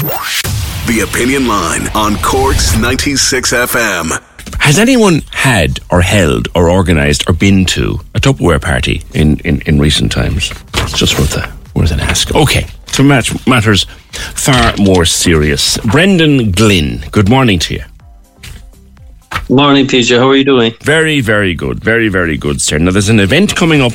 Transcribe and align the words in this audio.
The 0.00 1.06
Opinion 1.06 1.46
Line 1.46 1.86
on 1.94 2.16
Cork's 2.22 2.74
96 2.74 3.52
FM. 3.52 4.58
Has 4.58 4.78
anyone 4.78 5.20
had 5.30 5.78
or 5.90 6.00
held 6.00 6.48
or 6.54 6.70
organised 6.70 7.28
or 7.28 7.34
been 7.34 7.66
to 7.66 8.00
a 8.14 8.18
Tupperware 8.18 8.62
party 8.62 9.02
in, 9.12 9.40
in, 9.40 9.60
in 9.62 9.78
recent 9.78 10.10
times? 10.10 10.52
It's 10.74 10.96
just 10.98 11.18
worth 11.18 11.36
a 11.36 11.52
worth 11.78 11.90
an 11.90 12.00
ask. 12.00 12.34
Okay, 12.34 12.66
to 12.92 13.02
match 13.02 13.46
matters 13.46 13.84
far 14.14 14.74
more 14.78 15.04
serious. 15.04 15.76
Brendan 15.78 16.50
Glynn, 16.52 17.04
good 17.10 17.28
morning 17.28 17.58
to 17.58 17.74
you. 17.74 17.84
Morning, 19.50 19.86
PJ. 19.86 20.16
How 20.16 20.30
are 20.30 20.36
you 20.36 20.44
doing? 20.44 20.72
Very, 20.80 21.20
very 21.20 21.54
good. 21.54 21.84
Very, 21.84 22.08
very 22.08 22.38
good, 22.38 22.62
sir. 22.62 22.78
Now, 22.78 22.92
there's 22.92 23.10
an 23.10 23.20
event 23.20 23.54
coming 23.54 23.82
up 23.82 23.92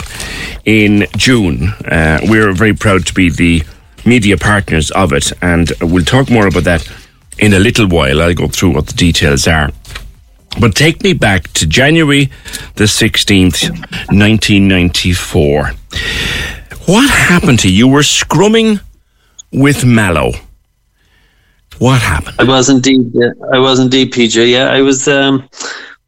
in 0.65 1.07
June. 1.17 1.69
Uh, 1.69 2.19
we're 2.25 2.53
very 2.53 2.75
proud 2.75 3.07
to 3.07 3.13
be 3.13 3.29
the 3.31 3.63
media 4.05 4.37
partners 4.37 4.91
of 4.91 5.11
it, 5.13 5.31
and 5.41 5.71
we'll 5.81 6.05
talk 6.05 6.29
more 6.29 6.47
about 6.47 6.63
that 6.63 6.87
in 7.39 7.53
a 7.53 7.59
little 7.59 7.87
while. 7.87 8.21
I'll 8.21 8.33
go 8.33 8.47
through 8.47 8.71
what 8.71 8.87
the 8.87 8.93
details 8.93 9.47
are. 9.47 9.71
But 10.59 10.75
take 10.75 11.03
me 11.03 11.13
back 11.13 11.51
to 11.53 11.67
January 11.67 12.31
the 12.75 12.85
16th, 12.85 13.69
1994. 14.09 15.71
What 16.85 17.09
happened 17.09 17.59
to 17.59 17.69
you? 17.69 17.75
You 17.75 17.87
were 17.87 18.01
scrumming 18.01 18.79
with 19.51 19.83
Mallow. 19.83 20.33
What 21.79 22.01
happened? 22.01 22.37
I 22.39 22.43
was 22.45 22.69
indeed. 22.69 23.11
I 23.51 23.59
was 23.59 23.79
indeed, 23.79 24.13
PJ. 24.13 24.49
Yeah, 24.51 24.69
I 24.69 24.81
was. 24.81 25.07
Um, 25.07 25.49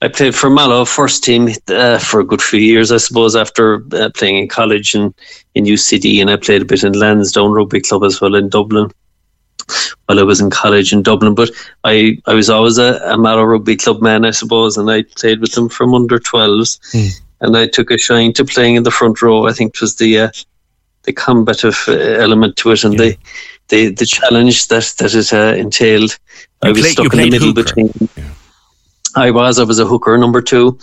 I 0.01 0.07
played 0.07 0.35
for 0.35 0.49
Mallow 0.49 0.85
first 0.85 1.23
team 1.23 1.49
uh, 1.69 1.97
for 1.97 2.19
a 2.19 2.23
good 2.25 2.41
few 2.41 2.59
years, 2.59 2.91
I 2.91 2.97
suppose. 2.97 3.35
After 3.35 3.83
uh, 3.93 4.09
playing 4.13 4.37
in 4.37 4.47
college 4.47 4.93
and 4.93 5.13
in 5.55 5.65
UCD, 5.65 6.21
and 6.21 6.29
I 6.29 6.35
played 6.35 6.61
a 6.61 6.65
bit 6.65 6.83
in 6.83 6.93
Lansdowne 6.93 7.51
Rugby 7.51 7.81
Club 7.81 8.03
as 8.03 8.21
well 8.21 8.35
in 8.35 8.49
Dublin. 8.49 8.91
While 10.05 10.19
I 10.19 10.23
was 10.23 10.39
in 10.39 10.49
college 10.49 10.93
in 10.93 11.01
Dublin, 11.01 11.35
but 11.35 11.49
I, 11.83 12.17
I 12.25 12.33
was 12.33 12.49
always 12.49 12.77
a, 12.77 13.01
a 13.05 13.17
Mallow 13.17 13.43
Rugby 13.43 13.75
Club 13.75 14.01
man, 14.01 14.23
I 14.23 14.31
suppose, 14.31 14.77
and 14.77 14.89
I 14.89 15.03
played 15.17 15.41
with 15.41 15.53
them 15.53 15.67
from 15.67 15.93
under 15.93 16.19
12s. 16.19 16.79
Mm. 16.93 17.21
And 17.41 17.57
I 17.57 17.67
took 17.67 17.91
a 17.91 17.97
shine 17.97 18.31
to 18.33 18.45
playing 18.45 18.75
in 18.75 18.83
the 18.83 18.91
front 18.91 19.21
row. 19.21 19.47
I 19.47 19.51
think 19.51 19.75
it 19.75 19.81
was 19.81 19.97
the 19.97 20.19
uh, 20.19 20.29
the 21.03 21.13
combative 21.13 21.83
uh, 21.87 21.93
element 21.93 22.55
to 22.57 22.71
it 22.71 22.83
and 22.83 22.93
yeah. 22.93 22.99
the 22.99 23.17
the 23.67 23.89
the 23.89 24.05
challenge 24.05 24.67
that 24.69 24.93
that 24.99 25.13
it 25.13 25.33
uh, 25.33 25.55
entailed. 25.59 26.17
You 26.63 26.69
I 26.69 26.71
was 26.71 26.81
play, 26.81 26.89
stuck 26.91 27.13
in 27.13 27.19
the 27.19 27.29
middle 27.29 27.47
hooker. 27.49 27.63
between. 27.63 27.91
Yeah. 28.15 28.23
I 29.17 29.31
was. 29.31 29.57
I 29.57 29.63
was 29.63 29.79
a 29.79 29.85
hooker 29.85 30.15
number 30.17 30.41
two. 30.41 30.77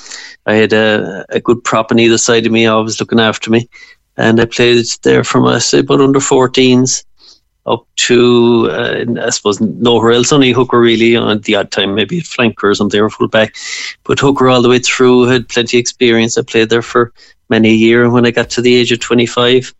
I 0.46 0.54
had 0.54 0.72
a, 0.72 1.24
a 1.28 1.40
good 1.40 1.62
prop 1.62 1.92
on 1.92 2.00
either 2.00 2.18
side 2.18 2.46
of 2.46 2.52
me, 2.52 2.66
always 2.66 2.98
looking 2.98 3.20
after 3.20 3.48
me, 3.48 3.68
and 4.16 4.40
I 4.40 4.46
played 4.46 4.86
there 5.04 5.22
from 5.22 5.46
I 5.46 5.58
say 5.58 5.78
about 5.78 6.00
under 6.00 6.18
14s 6.18 7.04
up 7.66 7.86
to 7.96 8.68
uh, 8.70 9.04
I 9.22 9.30
suppose 9.30 9.60
nowhere 9.60 10.12
else. 10.12 10.32
Only 10.32 10.50
hooker 10.50 10.80
really 10.80 11.14
on 11.16 11.40
the 11.42 11.54
odd 11.54 11.70
time, 11.70 11.94
maybe 11.94 12.20
flanker 12.20 12.64
or 12.64 12.74
something 12.74 13.00
or 13.00 13.08
fullback. 13.08 13.54
but 14.02 14.18
hooker 14.18 14.48
all 14.48 14.62
the 14.62 14.68
way 14.68 14.80
through. 14.80 15.26
Had 15.26 15.48
plenty 15.48 15.78
of 15.78 15.80
experience. 15.80 16.36
I 16.36 16.42
played 16.42 16.70
there 16.70 16.82
for 16.82 17.12
many 17.48 17.70
a 17.70 17.72
year. 17.74 18.10
When 18.10 18.26
I 18.26 18.32
got 18.32 18.50
to 18.50 18.60
the 18.60 18.74
age 18.74 18.90
of 18.90 18.98
25. 18.98 19.72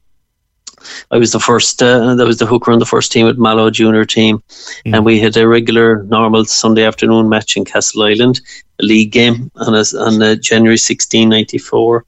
I 1.10 1.18
was 1.18 1.32
the 1.32 1.40
first, 1.40 1.82
uh, 1.82 2.14
that 2.14 2.26
was 2.26 2.38
the 2.38 2.46
hooker 2.46 2.72
on 2.72 2.78
the 2.78 2.86
first 2.86 3.12
team 3.12 3.26
at 3.26 3.38
Mallow 3.38 3.70
junior 3.70 4.04
team. 4.04 4.42
Mm. 4.86 4.96
And 4.96 5.04
we 5.04 5.20
had 5.20 5.36
a 5.36 5.48
regular, 5.48 6.02
normal 6.04 6.44
Sunday 6.44 6.84
afternoon 6.84 7.28
match 7.28 7.56
in 7.56 7.64
Castleisland, 7.64 8.40
a 8.80 8.84
league 8.84 9.12
game 9.12 9.50
on, 9.56 9.74
a, 9.74 9.84
on 9.98 10.22
a 10.22 10.36
January 10.36 10.78
16, 10.78 11.28
94. 11.28 12.04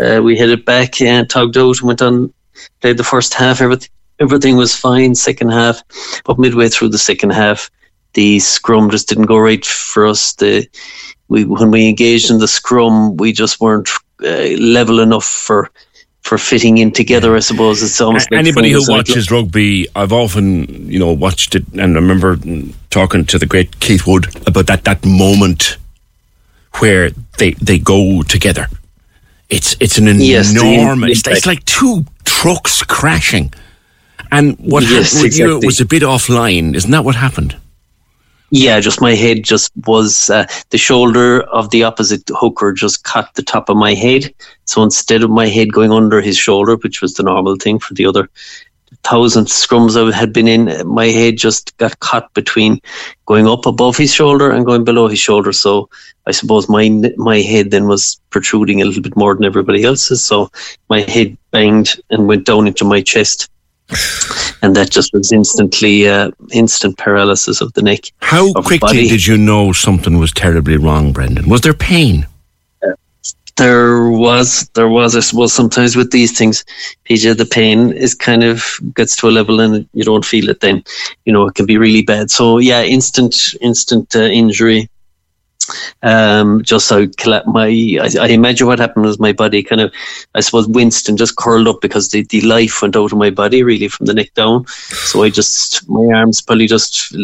Uh, 0.00 0.20
we 0.22 0.36
headed 0.36 0.64
back 0.64 1.00
and 1.00 1.28
tugged 1.28 1.56
out 1.56 1.78
and 1.78 1.86
went 1.86 2.02
on, 2.02 2.32
played 2.80 2.96
the 2.96 3.04
first 3.04 3.34
half. 3.34 3.60
Everything, 3.60 3.90
everything 4.18 4.56
was 4.56 4.76
fine, 4.76 5.14
second 5.14 5.50
half. 5.50 5.82
But 6.24 6.38
midway 6.38 6.68
through 6.68 6.88
the 6.88 6.98
second 6.98 7.30
half, 7.30 7.70
the 8.14 8.38
scrum 8.40 8.90
just 8.90 9.08
didn't 9.08 9.26
go 9.26 9.38
right 9.38 9.64
for 9.64 10.06
us. 10.06 10.34
The 10.34 10.68
we 11.28 11.44
When 11.44 11.70
we 11.70 11.88
engaged 11.88 12.30
in 12.30 12.38
the 12.38 12.48
scrum, 12.48 13.16
we 13.16 13.32
just 13.32 13.58
weren't 13.58 13.88
uh, 14.22 14.54
level 14.58 15.00
enough 15.00 15.24
for 15.24 15.70
for 16.22 16.38
fitting 16.38 16.78
in 16.78 16.90
together. 16.92 17.36
I 17.36 17.40
suppose 17.40 17.82
it's 17.82 18.00
almost 18.00 18.30
like 18.30 18.38
anybody 18.38 18.70
who 18.70 18.82
watches 18.88 19.30
rugby. 19.30 19.88
I've 19.94 20.12
often, 20.12 20.90
you 20.90 20.98
know, 20.98 21.12
watched 21.12 21.54
it, 21.54 21.64
and 21.72 21.80
I 21.96 22.00
remember 22.00 22.38
talking 22.90 23.24
to 23.26 23.38
the 23.38 23.46
great 23.46 23.80
Keith 23.80 24.06
Wood 24.06 24.26
about 24.46 24.66
that 24.68 24.84
that 24.84 25.04
moment 25.04 25.76
where 26.78 27.10
they 27.38 27.52
they 27.52 27.78
go 27.78 28.22
together. 28.22 28.66
It's 29.50 29.76
it's 29.80 29.98
an 29.98 30.06
Yes, 30.20 30.52
the- 30.54 30.60
enormous. 30.60 31.22
it's 31.26 31.44
like 31.46 31.64
two 31.64 32.06
trucks 32.24 32.82
crashing, 32.84 33.52
and 34.30 34.56
what 34.58 34.82
Yes, 34.84 35.12
happened 35.12 35.22
with 35.24 35.38
you 35.38 35.44
exactly. 35.46 35.66
was 35.66 35.80
a 35.80 35.84
bit 35.86 36.02
offline. 36.02 36.74
Isn't 36.74 36.90
that 36.92 37.04
what 37.04 37.16
happened? 37.16 37.56
Yeah, 38.54 38.80
just 38.80 39.00
my 39.00 39.14
head 39.14 39.44
just 39.44 39.72
was 39.86 40.28
uh, 40.28 40.44
the 40.68 40.76
shoulder 40.76 41.40
of 41.40 41.70
the 41.70 41.84
opposite 41.84 42.22
hooker 42.28 42.74
just 42.74 43.02
caught 43.02 43.34
the 43.34 43.42
top 43.42 43.70
of 43.70 43.78
my 43.78 43.94
head. 43.94 44.34
So 44.66 44.82
instead 44.82 45.22
of 45.22 45.30
my 45.30 45.46
head 45.46 45.72
going 45.72 45.90
under 45.90 46.20
his 46.20 46.36
shoulder, 46.36 46.76
which 46.76 47.00
was 47.00 47.14
the 47.14 47.22
normal 47.22 47.56
thing 47.56 47.78
for 47.78 47.94
the 47.94 48.04
other 48.04 48.28
thousand 49.04 49.46
scrums 49.46 49.96
I 49.96 50.14
had 50.14 50.34
been 50.34 50.48
in, 50.48 50.86
my 50.86 51.06
head 51.06 51.38
just 51.38 51.74
got 51.78 51.98
caught 52.00 52.34
between 52.34 52.78
going 53.24 53.48
up 53.48 53.64
above 53.64 53.96
his 53.96 54.12
shoulder 54.12 54.50
and 54.50 54.66
going 54.66 54.84
below 54.84 55.08
his 55.08 55.18
shoulder. 55.18 55.54
So 55.54 55.88
I 56.26 56.32
suppose 56.32 56.68
my 56.68 56.90
my 57.16 57.38
head 57.40 57.70
then 57.70 57.88
was 57.88 58.20
protruding 58.28 58.82
a 58.82 58.84
little 58.84 59.02
bit 59.02 59.16
more 59.16 59.34
than 59.34 59.46
everybody 59.46 59.82
else's. 59.82 60.22
So 60.22 60.50
my 60.90 61.00
head 61.00 61.38
banged 61.52 61.98
and 62.10 62.28
went 62.28 62.44
down 62.44 62.66
into 62.66 62.84
my 62.84 63.00
chest. 63.00 63.48
And 64.64 64.76
that 64.76 64.92
just 64.92 65.12
was 65.12 65.32
instantly 65.32 66.08
uh, 66.08 66.30
instant 66.52 66.96
paralysis 66.96 67.60
of 67.60 67.72
the 67.72 67.82
neck. 67.82 68.12
How 68.20 68.52
quickly 68.52 69.08
did 69.08 69.26
you 69.26 69.36
know 69.36 69.72
something 69.72 70.20
was 70.20 70.30
terribly 70.30 70.76
wrong, 70.76 71.12
Brendan? 71.12 71.48
Was 71.48 71.62
there 71.62 71.74
pain? 71.74 72.28
There 73.56 74.08
was, 74.08 74.68
there 74.74 74.88
was. 74.88 75.16
I 75.16 75.20
suppose 75.20 75.52
sometimes 75.52 75.96
with 75.96 76.12
these 76.12 76.36
things, 76.38 76.64
PJ, 77.08 77.36
the 77.36 77.44
pain 77.44 77.92
is 77.92 78.14
kind 78.14 78.44
of 78.44 78.64
gets 78.94 79.16
to 79.16 79.28
a 79.28 79.30
level 79.30 79.60
and 79.60 79.86
you 79.92 80.04
don't 80.04 80.24
feel 80.24 80.48
it. 80.48 80.60
Then, 80.60 80.84
you 81.24 81.32
know, 81.32 81.46
it 81.48 81.54
can 81.54 81.66
be 81.66 81.76
really 81.76 82.02
bad. 82.02 82.30
So 82.30 82.58
yeah, 82.58 82.82
instant, 82.82 83.36
instant 83.60 84.14
uh, 84.14 84.20
injury. 84.20 84.88
Um, 86.02 86.62
just 86.62 86.86
so 86.86 87.06
my, 87.46 87.66
I, 88.00 88.08
I 88.20 88.28
imagine 88.28 88.66
what 88.66 88.78
happened 88.78 89.04
was 89.04 89.18
my 89.18 89.32
body 89.32 89.62
kind 89.62 89.80
of, 89.80 89.92
I 90.34 90.40
suppose, 90.40 90.66
winced 90.68 91.08
and 91.08 91.18
just 91.18 91.36
curled 91.36 91.68
up 91.68 91.80
because 91.80 92.08
the, 92.08 92.22
the 92.24 92.40
life 92.42 92.82
went 92.82 92.96
out 92.96 93.12
of 93.12 93.18
my 93.18 93.30
body 93.30 93.62
really 93.62 93.88
from 93.88 94.06
the 94.06 94.14
neck 94.14 94.34
down. 94.34 94.66
So 94.66 95.22
I 95.22 95.30
just, 95.30 95.88
my 95.88 96.12
arms 96.14 96.40
probably 96.40 96.66
just 96.66 97.14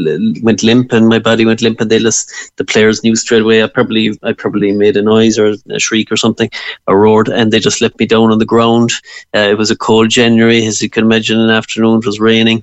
went 0.43 0.62
limp 0.62 0.93
and 0.93 1.09
my 1.09 1.19
body 1.19 1.44
went 1.44 1.62
limp 1.62 1.81
and 1.81 1.91
they 1.91 1.99
just, 1.99 2.32
the 2.56 2.65
players 2.65 3.03
knew 3.03 3.16
straight 3.16 3.43
away. 3.43 3.62
I 3.62 3.66
probably, 3.66 4.19
I 4.22 4.32
probably 4.32 4.72
made 4.72 4.97
a 4.97 5.03
noise 5.03 5.38
or 5.38 5.55
a 5.70 5.78
shriek 5.78 6.12
or 6.12 6.16
something, 6.16 6.50
a 6.87 6.97
roared, 6.97 7.28
and 7.28 7.53
they 7.53 7.60
just 7.60 7.81
let 7.81 7.99
me 7.99 8.06
down 8.06 8.31
on 8.31 8.38
the 8.38 8.44
ground. 8.44 8.91
Uh, 9.34 9.49
it 9.50 9.59
was 9.59 9.70
a 9.70 9.76
cold 9.76 10.10
January, 10.10 10.65
as 10.66 10.82
you 10.82 10.91
can 10.91 11.05
imagine, 11.05 11.41
an 11.41 11.50
afternoon. 11.50 11.99
It 11.99 12.06
was 12.06 12.20
raining. 12.20 12.62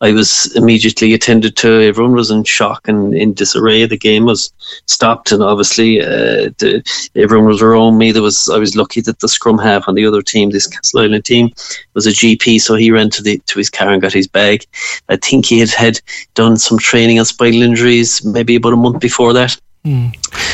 I 0.00 0.12
was 0.12 0.54
immediately 0.56 1.12
attended 1.14 1.56
to. 1.58 1.82
Everyone 1.82 2.14
was 2.14 2.30
in 2.30 2.44
shock 2.44 2.88
and 2.88 3.14
in 3.14 3.34
disarray. 3.34 3.86
The 3.86 3.96
game 3.96 4.24
was 4.24 4.52
stopped, 4.86 5.32
and 5.32 5.42
obviously, 5.42 6.00
uh, 6.00 6.50
the, 6.58 6.82
everyone 7.16 7.48
was 7.48 7.62
around 7.62 7.98
me. 7.98 8.12
There 8.12 8.22
was 8.22 8.48
I 8.48 8.58
was 8.58 8.76
lucky 8.76 9.00
that 9.02 9.20
the 9.20 9.28
scrum 9.28 9.58
half 9.58 9.88
on 9.88 9.94
the 9.94 10.06
other 10.06 10.22
team, 10.22 10.50
this 10.50 10.68
Castleisland 10.68 11.24
team, 11.24 11.50
was 11.94 12.06
a 12.06 12.10
GP, 12.10 12.60
so 12.60 12.74
he 12.74 12.90
ran 12.90 13.10
to 13.10 13.22
the 13.22 13.38
to 13.46 13.58
his 13.58 13.70
car 13.70 13.90
and 13.90 14.02
got 14.02 14.12
his 14.12 14.28
bag. 14.28 14.66
I 15.08 15.16
think 15.16 15.46
he 15.46 15.58
had 15.58 15.70
had 15.70 16.00
done 16.34 16.56
some 16.56 16.78
training 16.78 17.18
on 17.18 17.24
spinal 17.24 17.62
injuries 17.62 18.24
maybe 18.24 18.56
about 18.56 18.72
a 18.72 18.76
month 18.76 19.00
before 19.00 19.32
that. 19.34 19.60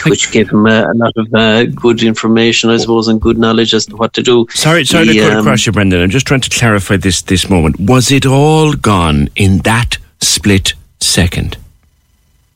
Which 0.06 0.30
gave 0.30 0.50
him 0.50 0.66
uh, 0.66 0.84
a 0.90 0.94
lot 0.94 1.12
of 1.16 1.34
uh, 1.34 1.64
good 1.64 2.02
information, 2.02 2.70
I 2.70 2.76
suppose, 2.76 3.08
and 3.08 3.20
good 3.20 3.38
knowledge 3.38 3.74
as 3.74 3.84
to 3.86 3.96
what 3.96 4.12
to 4.14 4.22
do. 4.22 4.46
Sorry, 4.50 4.84
sorry 4.84 5.06
He, 5.08 5.14
to 5.14 5.20
cut 5.20 5.32
um, 5.32 5.38
across 5.40 5.66
you, 5.66 5.72
Brendan. 5.72 6.00
I'm 6.00 6.10
just 6.10 6.26
trying 6.26 6.42
to 6.42 6.50
clarify 6.50 6.96
this 6.96 7.22
this 7.22 7.50
moment. 7.50 7.80
Was 7.80 8.12
it 8.12 8.24
all 8.24 8.72
gone 8.74 9.28
in 9.34 9.58
that 9.58 9.98
split 10.20 10.74
second? 11.00 11.56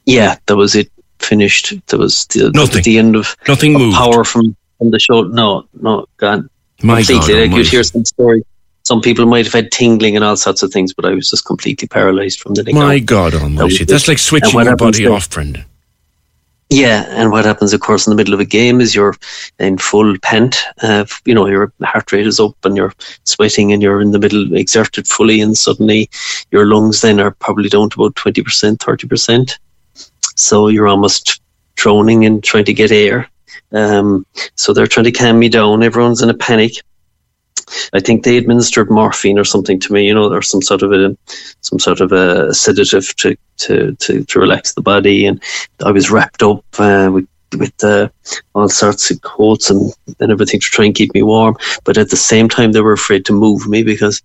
Yeah, 0.07 0.37
that 0.47 0.57
was 0.57 0.75
it. 0.77 0.91
Finished. 1.19 1.75
That 1.89 1.99
was 1.99 2.25
the, 2.27 2.45
that 2.51 2.55
was 2.55 2.69
Nothing. 2.69 2.83
the 2.85 2.99
end 2.99 3.17
of 3.17 3.37
Nothing 3.49 3.75
of 3.75 3.81
moved. 3.83 3.97
power 3.97 4.25
from, 4.25 4.57
from 4.79 4.91
the 4.91 4.99
show. 4.99 5.23
No, 5.23 5.67
no, 5.81 6.07
gone. 6.17 6.49
My 6.83 7.03
God, 7.03 7.09
completely. 7.09 7.49
like 7.49 7.57
you'd 7.57 7.67
hear 7.67 7.83
some 7.83 8.05
story. 8.05 8.43
Some 8.85 9.03
people 9.03 9.27
might 9.27 9.45
have 9.45 9.53
had 9.53 9.71
tingling 9.71 10.17
and 10.17 10.25
all 10.25 10.37
sorts 10.37 10.63
of 10.63 10.73
things, 10.73 10.95
but 10.95 11.05
I 11.05 11.11
was 11.11 11.29
just 11.29 11.45
completely 11.45 11.87
paralyzed 11.89 12.41
from 12.41 12.55
the 12.55 12.63
neck 12.63 12.75
My 12.75 12.99
down. 12.99 13.05
God 13.07 13.35
Almighty! 13.35 13.65
was 13.65 13.79
That's 13.89 14.05
it. 14.05 14.09
like 14.09 14.19
switching 14.19 14.59
And 14.59 14.67
your 14.67 14.77
body 14.77 15.07
off, 15.07 15.29
Brendan. 15.29 15.65
Yeah, 16.73 17.07
and 17.09 17.33
what 17.33 17.45
happens, 17.45 17.73
of 17.73 17.81
course, 17.81 18.07
in 18.07 18.13
the 18.13 18.17
middle 18.17 18.33
of 18.33 18.39
a 18.39 18.45
game 18.45 18.81
is 18.81 18.95
you're 18.95 19.17
in 19.59 19.77
full 19.77 20.17
pent. 20.23 20.57
Uh, 20.81 21.05
you 21.25 21.35
know, 21.35 21.49
your 21.49 21.73
heart 21.83 22.13
rate 22.13 22.29
is 22.29 22.39
up 22.39 22.55
and 22.65 22.77
you're 22.77 22.95
sweating 23.25 23.73
and 23.73 23.83
you're 23.83 24.01
in 24.01 24.13
the 24.13 24.21
middle, 24.21 24.55
exerted 24.55 25.09
fully, 25.09 25.41
and 25.41 25.59
suddenly 25.59 26.09
your 26.53 26.67
lungs 26.67 27.01
then 27.01 27.19
are 27.19 27.33
probably 27.33 27.69
down 27.69 27.91
to 27.91 28.05
about 28.05 28.15
20%, 28.15 28.77
30%. 28.77 29.59
So 30.37 30.69
you're 30.69 30.87
almost 30.87 31.43
droning 31.75 32.25
and 32.25 32.43
trying 32.43 32.67
to 32.67 32.73
get 32.73 32.93
air. 32.93 33.29
Um, 33.73 34.25
so 34.55 34.73
they're 34.73 34.87
trying 34.87 35.05
to 35.05 35.13
calm 35.13 35.41
me 35.41 35.49
down. 35.49 35.83
Everyone's 35.83 36.23
in 36.23 36.31
a 36.31 36.35
panic. 36.35 36.75
I 37.93 38.01
think 38.01 38.25
they 38.25 38.37
administered 38.37 38.91
morphine 38.91 39.39
or 39.39 39.45
something 39.45 39.79
to 39.81 39.93
me, 39.93 40.07
you 40.07 40.15
know, 40.15 40.33
or 40.33 40.43
some 40.43 40.63
sort 40.63 40.83
of 40.83 40.93
a 40.93 41.17
some 41.61 41.79
sort 41.79 42.01
of 42.01 42.13
a 42.13 42.53
sedative 42.55 43.15
to 43.17 43.37
to 43.59 43.95
to, 43.97 44.25
to 44.25 44.41
relax 44.41 44.75
the 44.75 44.83
body, 44.83 45.27
and 45.27 45.43
I 45.85 45.91
was 45.91 46.11
wrapped 46.11 46.43
up 46.43 46.65
uh, 46.79 47.11
with 47.13 47.27
with 47.57 47.85
uh, 47.85 48.09
all 48.55 48.69
sorts 48.69 49.11
of 49.11 49.21
coats 49.23 49.71
and, 49.71 49.93
and 50.21 50.31
everything 50.31 50.61
to 50.61 50.67
try 50.67 50.85
and 50.85 50.95
keep 50.95 51.13
me 51.15 51.23
warm. 51.23 51.57
But 51.85 51.99
at 51.99 52.11
the 52.11 52.17
same 52.17 52.49
time, 52.49 52.73
they 52.73 52.81
were 52.81 52.93
afraid 52.93 53.25
to 53.27 53.33
move 53.33 53.69
me 53.69 53.83
because, 53.83 54.23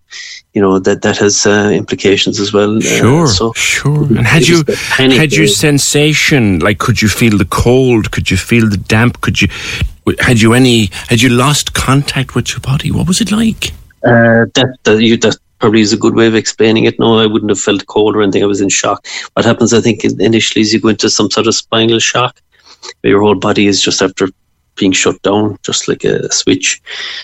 you 0.54 0.62
know, 0.62 0.80
that 0.80 1.02
that 1.02 1.18
has 1.18 1.46
uh, 1.46 1.72
implications 1.74 2.40
as 2.40 2.54
well. 2.54 2.80
Sure, 2.80 3.24
uh, 3.24 3.28
so 3.28 3.54
sure. 3.54 4.06
And 4.06 4.28
had 4.28 4.48
you 4.48 4.64
had 4.90 5.34
you 5.34 5.48
sensation 5.48 6.60
like 6.60 6.80
could 6.80 7.02
you 7.02 7.08
feel 7.08 7.38
the 7.38 7.46
cold? 7.46 8.12
Could 8.12 8.30
you 8.32 8.38
feel 8.38 8.70
the 8.70 8.78
damp? 8.78 9.22
Could 9.22 9.42
you 9.42 9.48
had 10.20 10.42
you 10.42 10.54
any 10.54 10.90
had 11.08 11.22
you 11.22 11.30
lost 11.30 11.74
contact 11.74 12.36
with 12.36 12.50
your 12.50 12.60
body? 12.60 12.92
What 12.92 13.08
was 13.08 13.22
it 13.22 13.32
like? 13.32 13.72
Uh, 14.04 14.46
that 14.54 14.78
that, 14.84 15.02
you, 15.02 15.18
that 15.18 15.36
probably 15.60 15.82
is 15.82 15.94
a 15.94 15.98
good 15.98 16.14
way 16.14 16.28
of 16.28 16.36
explaining 16.36 16.84
it. 16.84 17.00
No, 17.00 17.18
I 17.18 17.26
wouldn't 17.26 17.50
have 17.50 17.60
felt 17.60 17.86
cold 17.88 18.16
or 18.16 18.22
anything. 18.22 18.44
I 18.44 18.46
was 18.46 18.62
in 18.62 18.70
shock. 18.70 19.06
What 19.34 19.46
happens, 19.46 19.74
I 19.74 19.82
think, 19.82 20.04
initially 20.04 20.62
is 20.62 20.74
you 20.74 20.80
go 20.80 20.90
into 20.90 21.10
some 21.10 21.32
sort 21.32 21.48
of 21.48 21.56
spinal 21.56 22.00
shock 22.00 22.40
your 23.04 23.22
whole 23.22 23.36
body 23.36 23.68
is 23.68 23.82
just 23.82 24.02
after 24.02 24.30
being 24.76 24.92
shut 24.92 25.22
down, 25.22 25.58
just 25.64 25.88
like 25.88 26.04
a 26.04 26.32
switch. 26.32 26.82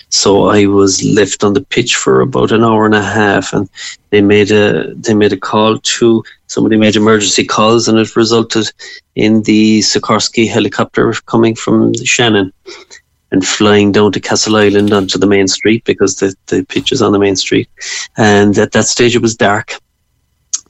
So 0.08 0.48
I 0.48 0.66
was 0.66 1.04
left 1.04 1.44
on 1.44 1.52
the 1.52 1.60
pitch 1.60 1.96
for 1.96 2.20
about 2.20 2.52
an 2.52 2.64
hour 2.64 2.86
and 2.86 2.94
a 2.94 3.02
half, 3.02 3.52
and 3.52 3.68
they 4.10 4.20
made 4.20 4.50
a 4.50 4.94
they 4.94 5.14
made 5.14 5.32
a 5.32 5.36
call 5.36 5.78
to 5.78 6.24
somebody 6.46 6.76
made 6.76 6.96
emergency 6.96 7.44
calls, 7.44 7.88
and 7.88 7.98
it 7.98 8.16
resulted 8.16 8.70
in 9.14 9.42
the 9.42 9.80
Sikorsky 9.80 10.48
helicopter 10.48 11.12
coming 11.26 11.54
from 11.54 11.94
Shannon 12.04 12.52
and 13.30 13.46
flying 13.46 13.92
down 13.92 14.12
to 14.12 14.20
Castleisland 14.20 14.94
onto 14.94 15.18
the 15.18 15.26
main 15.26 15.48
street 15.48 15.84
because 15.84 16.16
the 16.16 16.34
the 16.46 16.64
pitch 16.64 16.92
is 16.92 17.02
on 17.02 17.12
the 17.12 17.18
main 17.18 17.36
street, 17.36 17.68
and 18.16 18.56
at 18.58 18.72
that 18.72 18.86
stage 18.86 19.14
it 19.14 19.22
was 19.22 19.36
dark 19.36 19.78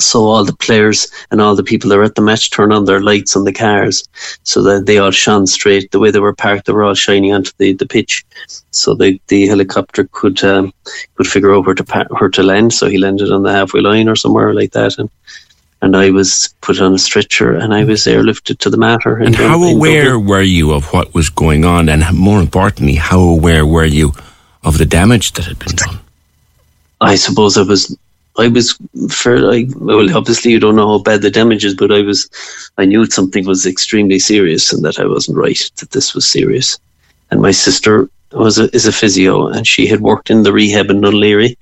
so 0.04 0.24
all 0.24 0.44
the 0.44 0.56
players 0.56 1.08
and 1.30 1.40
all 1.40 1.56
the 1.56 1.62
people 1.62 1.88
that 1.90 1.96
were 1.96 2.04
at 2.04 2.14
the 2.14 2.22
match 2.22 2.50
turned 2.50 2.72
on 2.72 2.84
their 2.84 3.00
lights 3.00 3.36
on 3.36 3.44
the 3.44 3.52
cars. 3.52 4.04
So 4.42 4.62
that 4.62 4.86
they 4.86 4.98
all 4.98 5.10
shone 5.10 5.46
straight. 5.46 5.90
The 5.90 5.98
way 5.98 6.10
they 6.10 6.20
were 6.20 6.34
parked 6.34 6.66
they 6.66 6.72
were 6.72 6.84
all 6.84 6.94
shining 6.94 7.32
onto 7.32 7.52
the, 7.58 7.72
the 7.72 7.86
pitch. 7.86 8.24
So 8.70 8.94
the, 8.94 9.20
the 9.28 9.46
helicopter 9.46 10.08
could 10.12 10.42
um, 10.44 10.72
could 11.14 11.26
figure 11.26 11.54
out 11.54 11.66
where 11.66 11.74
to 11.74 12.06
where 12.18 12.30
to 12.30 12.42
land. 12.42 12.72
So 12.72 12.88
he 12.88 12.98
landed 12.98 13.32
on 13.32 13.42
the 13.42 13.52
halfway 13.52 13.80
line 13.80 14.08
or 14.08 14.16
somewhere 14.16 14.54
like 14.54 14.72
that. 14.72 14.98
And 14.98 15.10
and 15.82 15.96
I 15.96 16.10
was 16.10 16.54
put 16.60 16.80
on 16.80 16.94
a 16.94 16.98
stretcher 16.98 17.56
and 17.56 17.74
I 17.74 17.84
was 17.84 18.02
airlifted 18.02 18.58
to 18.58 18.70
the 18.70 18.76
Mater. 18.76 19.16
And 19.16 19.34
how 19.34 19.62
aware 19.62 20.18
were 20.18 20.40
you 20.40 20.72
of 20.72 20.92
what 20.92 21.12
was 21.12 21.28
going 21.28 21.64
on? 21.64 21.88
And 21.88 22.04
more 22.16 22.40
importantly 22.40 22.94
how 22.94 23.18
aware 23.20 23.66
were 23.66 23.84
you 23.84 24.12
of 24.62 24.78
the 24.78 24.86
damage 24.86 25.32
that 25.32 25.46
had 25.46 25.58
been 25.58 25.74
done? 25.74 25.98
I 27.00 27.16
suppose 27.16 27.58
I 27.58 27.62
was 27.62 27.96
I 28.38 28.48
was 28.48 28.78
fairly 29.10 29.68
well. 29.76 30.16
Obviously, 30.16 30.52
you 30.52 30.60
don't 30.60 30.76
know 30.76 30.88
how 30.88 31.02
bad 31.02 31.22
the 31.22 31.30
damage 31.30 31.64
is, 31.64 31.74
but 31.74 31.92
I 31.92 32.02
was, 32.02 32.30
I 32.78 32.86
knew 32.86 33.04
something 33.06 33.46
was 33.46 33.66
extremely 33.66 34.18
serious 34.18 34.72
and 34.72 34.84
that 34.84 34.98
I 34.98 35.06
wasn't 35.06 35.38
right. 35.38 35.70
That 35.78 35.90
this 35.90 36.14
was 36.14 36.26
serious. 36.26 36.78
And 37.30 37.42
my 37.42 37.50
sister 37.50 38.08
was 38.32 38.58
a, 38.58 38.74
is 38.74 38.86
a 38.86 38.92
physio, 38.92 39.48
and 39.48 39.66
she 39.66 39.86
had 39.86 40.00
worked 40.00 40.30
in 40.30 40.42
the 40.42 40.52
rehab 40.52 40.90
in 40.90 41.00
Laoghaire, 41.00 41.56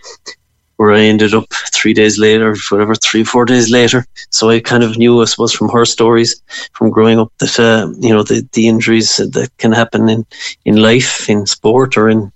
where 0.77 0.93
I 0.93 1.01
ended 1.01 1.35
up 1.35 1.53
three 1.73 1.93
days 1.93 2.19
later, 2.19 2.57
whatever, 2.71 2.95
three 2.95 3.25
four 3.25 3.45
days 3.45 3.71
later. 3.71 4.07
So 4.31 4.51
I 4.51 4.61
kind 4.61 4.83
of 4.83 4.97
knew, 4.97 5.21
I 5.21 5.25
suppose, 5.25 5.53
from 5.53 5.69
her 5.71 5.85
stories, 5.85 6.41
from 6.73 6.91
growing 6.91 7.19
up, 7.19 7.33
that 7.39 7.59
uh, 7.59 7.93
you 7.99 8.15
know 8.15 8.23
the 8.23 8.49
the 8.53 8.69
injuries 8.69 9.17
that 9.17 9.51
can 9.59 9.73
happen 9.73 10.09
in 10.09 10.25
in 10.65 10.77
life, 10.77 11.29
in 11.29 11.47
sport, 11.47 11.97
or 11.97 12.09
in 12.09 12.33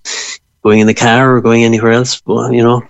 going 0.62 0.80
in 0.80 0.86
the 0.86 0.94
car 0.94 1.36
or 1.36 1.40
going 1.40 1.64
anywhere 1.64 1.92
else. 1.92 2.20
Well, 2.26 2.52
you 2.52 2.62
know, 2.62 2.82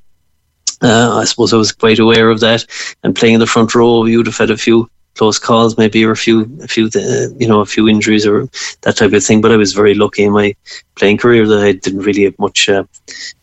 uh, 0.85 1.19
I 1.21 1.25
suppose 1.25 1.53
I 1.53 1.57
was 1.57 1.73
quite 1.73 1.99
aware 1.99 2.31
of 2.31 2.41
that. 2.41 2.67
And 3.03 3.17
playing 3.17 3.35
in 3.35 3.41
the 3.41 3.47
front 3.47 3.75
row, 3.75 4.05
you'd 4.05 4.27
have 4.27 4.37
had 4.37 4.51
a 4.51 4.57
few 4.57 4.89
close 5.15 5.39
calls, 5.39 5.79
maybe, 5.79 6.05
or 6.05 6.11
a 6.11 6.17
few, 6.17 6.59
a 6.63 6.69
few, 6.69 6.91
uh, 6.95 7.29
you 7.39 7.47
know, 7.47 7.61
a 7.61 7.67
few 7.67 7.89
injuries 7.89 8.27
or 8.27 8.49
that 8.83 8.97
type 8.97 9.13
of 9.13 9.25
thing. 9.25 9.41
But 9.41 9.53
I 9.53 9.57
was 9.57 9.73
very 9.73 9.95
lucky 9.95 10.25
in 10.25 10.33
my 10.33 10.55
playing 10.97 11.19
career 11.19 11.47
that 11.47 11.61
I 11.61 11.73
didn't 11.73 12.01
really 12.01 12.25
have 12.25 12.39
much 12.39 12.69
uh, 12.69 12.85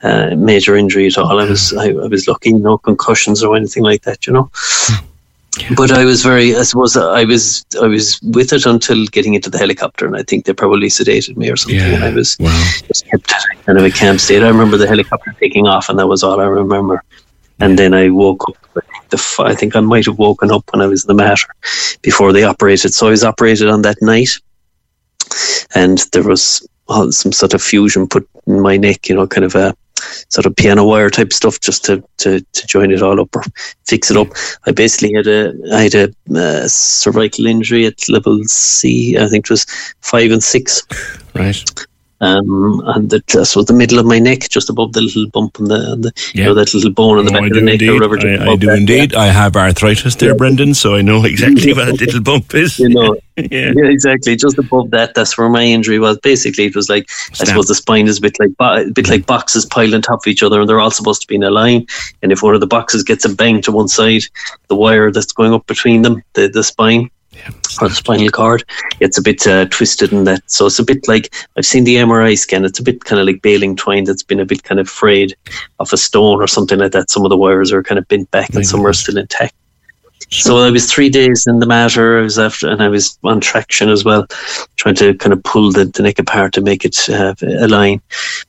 uh, 0.03 0.35
major 0.35 0.75
injury 0.75 1.07
at 1.07 1.17
all. 1.17 1.39
I 1.39 1.49
was, 1.49 1.73
I, 1.73 1.89
I, 1.89 2.07
was 2.07 2.27
lucky, 2.27 2.53
no 2.53 2.77
concussions 2.77 3.44
or 3.44 3.55
anything 3.55 3.83
like 3.83 4.03
that, 4.03 4.27
you 4.27 4.33
know. 4.33 4.51
But 5.75 5.91
I 5.91 6.05
was 6.05 6.23
very, 6.23 6.55
I 6.55 6.63
suppose, 6.63 6.95
I 6.95 7.25
was, 7.25 7.65
I 7.81 7.87
was 7.87 8.21
with 8.21 8.53
it 8.53 8.65
until 8.65 9.05
getting 9.07 9.33
into 9.33 9.49
the 9.49 9.57
helicopter, 9.57 10.05
and 10.05 10.15
I 10.15 10.23
think 10.23 10.45
they 10.45 10.53
probably 10.53 10.87
sedated 10.87 11.35
me 11.35 11.49
or 11.49 11.57
something. 11.57 11.77
Yeah. 11.77 11.95
And 11.95 12.03
I 12.05 12.13
was 12.13 12.37
wow. 12.39 12.71
just 12.87 13.05
kept 13.07 13.33
kind 13.65 13.77
of 13.77 13.83
a 13.83 13.91
camp 13.91 14.21
state. 14.21 14.44
I 14.44 14.47
remember 14.47 14.77
the 14.77 14.87
helicopter 14.87 15.35
taking 15.39 15.67
off, 15.67 15.89
and 15.89 15.99
that 15.99 16.07
was 16.07 16.23
all 16.23 16.39
I 16.39 16.45
remember. 16.45 17.03
And 17.61 17.77
then 17.77 17.93
I 17.93 18.09
woke 18.09 18.49
up. 18.49 18.57
The, 19.09 19.35
I 19.39 19.53
think 19.55 19.75
I 19.75 19.81
might 19.81 20.05
have 20.05 20.17
woken 20.17 20.51
up 20.51 20.63
when 20.71 20.81
I 20.81 20.87
was 20.87 21.03
in 21.03 21.07
the 21.07 21.23
Mater 21.23 21.47
before 22.01 22.31
they 22.31 22.43
operated. 22.43 22.93
So 22.93 23.07
I 23.07 23.11
was 23.11 23.23
operated 23.23 23.69
on 23.69 23.81
that 23.81 24.01
night, 24.01 24.29
and 25.75 25.99
there 26.13 26.23
was 26.23 26.67
some 26.87 27.31
sort 27.31 27.53
of 27.53 27.61
fusion 27.61 28.07
put 28.07 28.27
in 28.47 28.61
my 28.61 28.77
neck. 28.77 29.09
You 29.09 29.15
know, 29.15 29.27
kind 29.27 29.45
of 29.45 29.55
a 29.55 29.75
sort 30.29 30.45
of 30.45 30.55
piano 30.55 30.85
wire 30.85 31.09
type 31.09 31.31
stuff 31.31 31.59
just 31.59 31.85
to, 31.85 32.03
to, 32.17 32.41
to 32.41 32.67
join 32.67 32.91
it 32.91 33.03
all 33.03 33.19
up 33.21 33.35
or 33.35 33.43
fix 33.85 34.09
it 34.09 34.17
up. 34.17 34.29
I 34.65 34.71
basically 34.71 35.13
had 35.13 35.27
a 35.27 35.53
I 35.73 35.83
had 35.83 35.95
a 35.95 36.13
uh, 36.35 36.67
cervical 36.67 37.45
injury 37.45 37.85
at 37.85 38.09
level 38.09 38.41
C. 38.45 39.17
I 39.17 39.27
think 39.27 39.45
it 39.45 39.49
was 39.49 39.65
five 40.01 40.31
and 40.31 40.43
six. 40.43 40.81
Right 41.35 41.63
um, 42.21 42.83
and 42.85 43.09
the, 43.09 43.19
just 43.25 43.56
was 43.56 43.65
the 43.65 43.73
middle 43.73 43.97
of 43.97 44.06
my 44.06 44.19
neck, 44.19 44.47
just 44.47 44.69
above 44.69 44.94
the 44.94 45.01
little 45.01 45.27
bump 45.29 45.59
on 45.59 45.65
the, 45.65 45.95
the 45.95 46.13
yeah. 46.33 46.41
you 46.41 46.44
know, 46.45 46.53
that 46.53 46.71
little 46.71 46.91
bone 46.91 47.18
on 47.18 47.25
the 47.25 47.31
oh, 47.31 47.41
back 47.41 47.50
of 47.50 47.56
the 47.56 47.62
neck. 47.62 47.81
Or 47.81 48.03
I, 48.03 48.51
I 48.51 48.56
do 48.56 48.68
that, 48.68 48.77
indeed. 48.77 49.13
Yeah. 49.13 49.21
I 49.21 49.25
have 49.27 49.56
arthritis 49.56 50.15
there, 50.15 50.29
yeah. 50.29 50.35
Brendan, 50.35 50.75
so 50.75 50.95
I 50.95 51.01
know 51.01 51.25
exactly 51.25 51.73
what 51.75 51.88
a 51.88 51.94
little 51.94 52.21
bump 52.21 52.53
is. 52.53 52.77
You 52.77 52.89
know, 52.89 53.15
yeah. 53.38 53.73
yeah. 53.75 53.85
exactly. 53.85 54.35
Just 54.35 54.59
above 54.59 54.91
that, 54.91 55.15
that's 55.15 55.35
where 55.35 55.50
my 55.50 55.63
injury 55.63 55.97
was. 55.97 56.19
Basically, 56.19 56.65
it 56.65 56.75
was 56.75 56.89
like 56.89 57.09
Snap. 57.09 57.41
I 57.41 57.44
suppose 57.45 57.68
the 57.68 57.75
spine 57.75 58.07
is 58.07 58.19
a 58.19 58.21
bit 58.21 58.39
like 58.39 58.51
a 58.59 58.91
bit 58.91 59.09
like 59.09 59.25
boxes 59.25 59.65
piled 59.65 59.95
on 59.95 60.03
top 60.03 60.19
of 60.19 60.27
each 60.27 60.44
other, 60.44 60.59
and 60.59 60.69
they're 60.69 60.79
all 60.79 60.91
supposed 60.91 61.21
to 61.21 61.27
be 61.27 61.35
in 61.35 61.44
a 61.44 61.50
line. 61.50 61.88
And 62.21 62.31
if 62.31 62.44
one 62.44 62.53
of 62.53 62.62
the 62.62 62.68
boxes 62.68 63.03
gets 63.03 63.25
a 63.25 63.33
bang 63.33 63.63
to 63.63 63.71
one 63.71 63.88
side, 63.88 64.23
the 64.68 64.75
wire 64.75 65.12
that's 65.12 65.33
going 65.33 65.53
up 65.53 65.65
between 65.65 66.03
them, 66.03 66.21
the 66.33 66.47
the 66.47 66.63
spine 66.63 67.09
or 67.81 67.89
the 67.89 67.95
spinal 67.95 68.29
cord. 68.29 68.63
It's 68.99 69.17
a 69.17 69.21
bit 69.21 69.45
uh, 69.47 69.65
twisted 69.65 70.11
in 70.11 70.23
that. 70.25 70.49
So 70.49 70.65
it's 70.65 70.79
a 70.79 70.83
bit 70.83 71.07
like 71.07 71.33
I've 71.57 71.65
seen 71.65 71.83
the 71.83 71.95
MRI 71.95 72.38
scan. 72.38 72.65
It's 72.65 72.79
a 72.79 72.83
bit 72.83 73.03
kind 73.03 73.19
of 73.19 73.27
like 73.27 73.41
baling 73.41 73.75
twine 73.75 74.03
that's 74.03 74.23
been 74.23 74.39
a 74.39 74.45
bit 74.45 74.63
kind 74.63 74.79
of 74.79 74.89
frayed 74.89 75.35
off 75.79 75.93
a 75.93 75.97
stone 75.97 76.41
or 76.41 76.47
something 76.47 76.79
like 76.79 76.91
that. 76.91 77.09
Some 77.09 77.25
of 77.25 77.29
the 77.29 77.38
wires 77.38 77.71
are 77.71 77.83
kind 77.83 77.99
of 77.99 78.07
bent 78.07 78.29
back 78.31 78.53
and 78.53 78.65
some 78.65 78.85
are 78.85 78.93
still 78.93 79.17
intact. 79.17 79.55
So 80.31 80.59
I 80.59 80.71
was 80.71 80.89
three 80.89 81.09
days 81.09 81.45
in 81.45 81.59
the 81.59 81.65
Mater. 81.65 82.19
I 82.19 82.21
was 82.21 82.39
after, 82.39 82.69
and 82.69 82.81
I 82.81 82.87
was 82.87 83.19
on 83.23 83.42
traction 83.42 83.89
as 83.89 84.06
well, 84.06 84.27
trying 84.77 84.95
to 84.95 85.13
kind 85.16 85.33
of 85.33 85.44
pull 85.44 85.73
the, 85.73 85.85
the 85.85 86.04
neck 86.04 86.19
apart 86.19 86.54
to 86.54 86.61
make 86.61 86.85
it 86.85 87.09
uh, 87.09 87.35
align, 87.42 88.01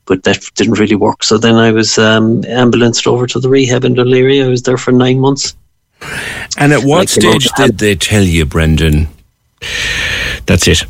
but 0.07 0.23
that 0.23 0.49
didn't 0.55 0.79
really 0.79 0.95
work. 0.95 1.25
So 1.25 1.39
then 1.39 1.57
I 1.57 1.73
was 1.73 1.99
um, 1.99 2.45
ambulanced 2.45 3.09
over 3.09 3.27
to 3.27 3.41
the 3.41 3.49
rehab 3.49 3.85
in 3.85 3.95
Laoghaire. 3.95 4.45
I 4.45 4.49
was 4.49 4.63
there 4.63 4.77
for 4.77 4.93
nine 4.93 5.19
months. 5.19 5.57
And 6.59 6.73
at 6.73 6.85
what 6.85 7.09
stage 7.09 7.49
did 7.57 7.79
they 7.79 7.95
tell 7.95 8.23
you, 8.23 8.45
Brendan? 8.45 9.09
That's 10.47 10.67
it. 10.69 10.85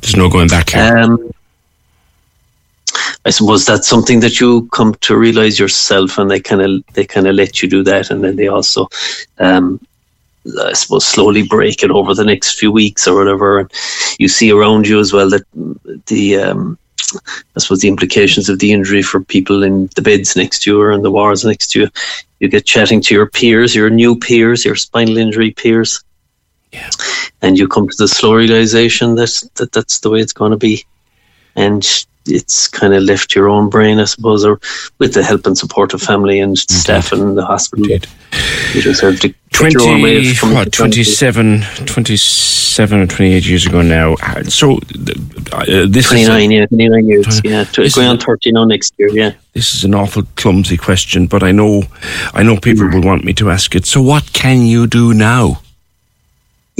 There's 0.00 0.16
no 0.16 0.28
going 0.28 0.48
back 0.48 0.70
here. 0.70 0.98
Um, 0.98 1.32
I 3.24 3.30
suppose 3.30 3.64
that's 3.64 3.88
something 3.88 4.20
that 4.20 4.40
you 4.40 4.68
come 4.72 4.94
to 5.02 5.16
realize 5.16 5.58
yourself, 5.58 6.18
and 6.18 6.30
they 6.30 6.40
kind 6.40 6.62
of 6.62 6.84
they 6.94 7.04
kind 7.04 7.26
of 7.26 7.36
let 7.36 7.62
you 7.62 7.68
do 7.68 7.82
that, 7.84 8.10
and 8.10 8.22
then 8.22 8.36
they 8.36 8.48
also, 8.48 8.88
um, 9.38 9.80
I 10.60 10.72
suppose, 10.72 11.06
slowly 11.06 11.42
break 11.42 11.84
it 11.84 11.90
over 11.90 12.14
the 12.14 12.24
next 12.24 12.58
few 12.58 12.72
weeks 12.72 13.06
or 13.06 13.16
whatever. 13.16 13.60
And 13.60 13.72
you 14.18 14.28
see 14.28 14.50
around 14.50 14.88
you 14.88 14.98
as 14.98 15.12
well 15.12 15.30
that 15.30 15.44
the 16.06 16.36
um, 16.36 16.78
I 17.56 17.60
suppose 17.60 17.80
the 17.80 17.88
implications 17.88 18.48
of 18.48 18.58
the 18.58 18.72
injury 18.72 19.02
for 19.02 19.22
people 19.22 19.62
in 19.62 19.88
the 19.94 20.02
beds 20.02 20.34
next 20.34 20.62
to 20.62 20.72
you 20.72 20.80
or 20.80 20.90
in 20.90 21.02
the 21.02 21.10
wards 21.10 21.44
next 21.44 21.70
to 21.72 21.80
you. 21.80 21.88
You 22.42 22.48
get 22.48 22.66
chatting 22.66 23.00
to 23.02 23.14
your 23.14 23.26
peers, 23.26 23.72
your 23.72 23.88
new 23.88 24.18
peers, 24.18 24.64
your 24.64 24.74
spinal 24.74 25.16
injury 25.16 25.52
peers. 25.52 26.02
Yeah. 26.72 26.90
And 27.40 27.56
you 27.56 27.68
come 27.68 27.88
to 27.88 27.96
the 27.96 28.08
slow 28.08 28.34
realization 28.34 29.14
that, 29.14 29.48
that 29.54 29.70
that's 29.70 30.00
the 30.00 30.10
way 30.10 30.18
it's 30.18 30.32
going 30.32 30.50
to 30.50 30.56
be. 30.56 30.84
And 31.54 31.86
it's 32.26 32.66
kind 32.66 32.94
of 32.94 33.04
left 33.04 33.36
your 33.36 33.48
own 33.48 33.70
brain, 33.70 34.00
I 34.00 34.06
suppose, 34.06 34.44
or 34.44 34.60
with 34.98 35.14
the 35.14 35.22
help 35.22 35.46
and 35.46 35.56
support 35.56 35.94
of 35.94 36.02
family 36.02 36.40
and 36.40 36.50
Indeed. 36.50 36.70
staff 36.70 37.12
in 37.12 37.36
the 37.36 37.46
hospital. 37.46 37.84
Indeed. 37.84 38.08
You 38.74 38.92
have 38.92 39.20
to 39.20 39.32
20, 39.52 40.34
what, 40.52 40.72
27, 40.72 41.60
27 41.86 42.61
or 42.80 43.06
28 43.06 43.46
years 43.46 43.66
ago 43.66 43.82
now. 43.82 44.16
So 44.48 44.78
uh, 45.52 45.86
this 45.88 46.08
29, 46.08 46.52
is 46.52 46.58
yeah, 46.58 46.66
29 46.66 47.06
years, 47.06 47.40
yeah. 47.44 47.64
Going 47.94 48.08
on 48.08 48.18
30 48.18 48.52
now 48.52 48.64
next 48.64 48.94
year, 48.98 49.08
yeah. 49.10 49.32
This 49.52 49.74
is 49.74 49.84
an 49.84 49.94
awful 49.94 50.22
clumsy 50.36 50.76
question, 50.76 51.26
but 51.26 51.42
I 51.42 51.52
know, 51.52 51.82
I 52.34 52.42
know 52.42 52.56
people 52.56 52.84
mm. 52.84 52.94
will 52.94 53.02
want 53.02 53.24
me 53.24 53.32
to 53.34 53.50
ask 53.50 53.74
it. 53.74 53.86
So 53.86 54.02
what 54.02 54.32
can 54.32 54.62
you 54.62 54.86
do 54.86 55.14
now? 55.14 55.61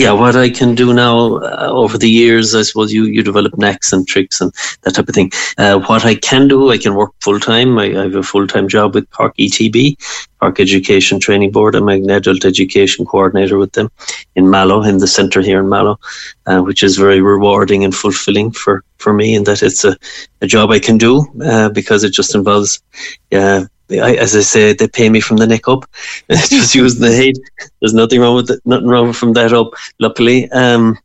Yeah, 0.02 0.11
what 0.11 0.35
I 0.35 0.50
can 0.50 0.75
do 0.75 0.92
now 0.92 1.37
uh, 1.37 1.68
over 1.71 1.97
the 1.97 2.11
years, 2.11 2.56
I 2.56 2.62
suppose 2.62 2.92
you, 2.92 3.04
you 3.04 3.23
develop 3.23 3.56
knacks 3.56 3.92
and 3.92 4.06
tricks 4.06 4.40
and 4.40 4.52
that 4.82 4.97
type 4.97 5.09
of 5.09 5.14
thing. 5.14 5.30
Uh, 5.59 5.78
what 5.78 6.04
I 6.04 6.16
can 6.16 6.49
do, 6.49 6.71
I 6.71 6.78
can 6.78 6.97
work 6.97 7.12
full 7.21 7.38
time. 7.38 7.78
I, 7.78 7.85
I, 7.85 8.02
have 8.02 8.16
a 8.16 8.23
full 8.25 8.49
time 8.49 8.66
job 8.66 8.94
with 8.94 9.09
Cork 9.11 9.37
ETB, 9.37 9.97
Cork 10.40 10.59
Education 10.59 11.21
Training 11.21 11.52
Board. 11.52 11.76
I'm 11.76 11.88
an 11.88 12.11
adult 12.11 12.44
education 12.44 13.06
coordinator 13.06 13.59
with 13.59 13.73
them 13.75 13.92
in 14.35 14.50
Mallow, 14.50 14.82
in 14.82 14.99
the 14.99 15.06
centre 15.06 15.40
here 15.40 15.61
in 15.61 15.68
Mallow, 15.68 16.00
uh, 16.47 16.62
which 16.62 16.82
is 16.82 16.97
very 16.97 17.21
rewarding 17.21 17.85
and 17.85 17.94
fulfilling 17.94 18.50
for, 18.50 18.82
for 18.97 19.12
me, 19.12 19.37
in 19.37 19.44
that 19.44 19.62
it's 19.62 19.85
a, 19.85 19.97
a 20.40 20.49
job 20.49 20.73
I 20.73 20.80
can 20.80 20.99
do 20.99 21.25
uh, 21.44 21.68
because 21.68 22.02
it 22.02 22.12
just 22.12 22.35
involves 22.35 22.82
uh, 23.30 23.66
I, 24.00 24.14
as 24.14 24.34
I 24.37 24.40
say, 24.40 24.72
they 24.72 24.88
pay 24.88 25.08
me 25.08 25.20
from 25.20 25.38
the 25.38 25.46
neck 25.46 25.68
up. 25.68 25.84
Just 26.30 26.75
using 26.75 27.00
the 27.00 27.14
head. 27.14 27.34
There's 27.80 27.94
nothing 27.94 28.20
wrong 28.20 28.37
with 28.37 28.50
it. 28.50 28.61
Nothing 28.64 28.88
wrong 28.88 29.12
from 29.12 29.32
that 29.34 29.52
up. 29.52 29.72
Luckily, 29.99 30.50
um, 30.52 30.99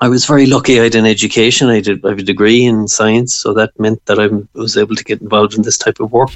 I 0.00 0.08
was 0.08 0.24
very 0.24 0.46
lucky. 0.46 0.80
I 0.80 0.84
had 0.84 0.94
an 0.94 1.06
education. 1.06 1.68
I 1.68 1.80
did. 1.80 2.04
I 2.04 2.10
have 2.10 2.18
a 2.18 2.22
degree 2.22 2.64
in 2.64 2.88
science, 2.88 3.34
so 3.34 3.52
that 3.54 3.78
meant 3.78 4.04
that 4.06 4.18
I 4.18 4.28
was 4.58 4.76
able 4.76 4.96
to 4.96 5.04
get 5.04 5.20
involved 5.20 5.54
in 5.54 5.62
this 5.62 5.76
type 5.76 6.00
of 6.00 6.10
work. 6.10 6.30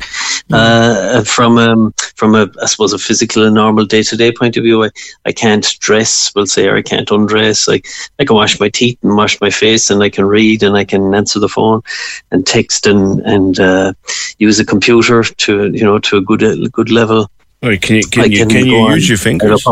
Mm. 0.51 0.53
Uh, 0.53 1.25
from 1.25 1.57
um, 1.57 1.95
from 2.15 2.35
a, 2.35 2.49
I 2.63 2.67
suppose, 2.67 2.93
a 2.93 2.99
physical 2.99 3.45
and 3.45 3.55
normal 3.55 3.85
day 3.85 4.03
to 4.03 4.17
day 4.17 4.33
point 4.33 4.57
of 4.57 4.65
view, 4.65 4.85
I, 4.85 4.91
I 5.25 5.33
can't 5.33 5.67
dress. 5.81 6.33
We'll 6.35 6.47
say, 6.47 6.69
or 6.69 6.77
I 6.77 6.83
can't 6.83 7.11
undress. 7.11 7.69
I 7.69 7.83
I 8.19 8.25
can 8.25 8.37
wash 8.37 8.59
my 8.61 8.69
teeth 8.69 8.99
and 9.03 9.17
wash 9.17 9.41
my 9.41 9.51
face, 9.51 9.91
and 9.91 10.03
I 10.03 10.11
can 10.11 10.25
read, 10.25 10.63
and 10.63 10.77
I 10.77 10.85
can 10.85 11.15
answer 11.15 11.39
the 11.39 11.49
phone, 11.49 11.83
and 12.31 12.47
text, 12.47 12.87
and 12.87 13.21
and 13.21 13.61
uh, 13.61 13.93
use 14.39 14.61
a 14.61 14.65
computer 14.65 15.23
to 15.23 15.73
you 15.73 15.85
know 15.85 15.99
to 15.99 16.17
a 16.17 16.23
good 16.23 16.43
a 16.43 16.69
good 16.69 16.91
level. 16.91 17.31
Oh, 17.63 17.77
can 17.77 17.97
you 17.97 18.07
can, 18.07 18.31
you, 18.31 18.39
can, 18.39 18.49
can 18.51 18.67
you 18.67 18.89
use 18.91 19.09
your 19.09 19.19
fingers? 19.19 19.65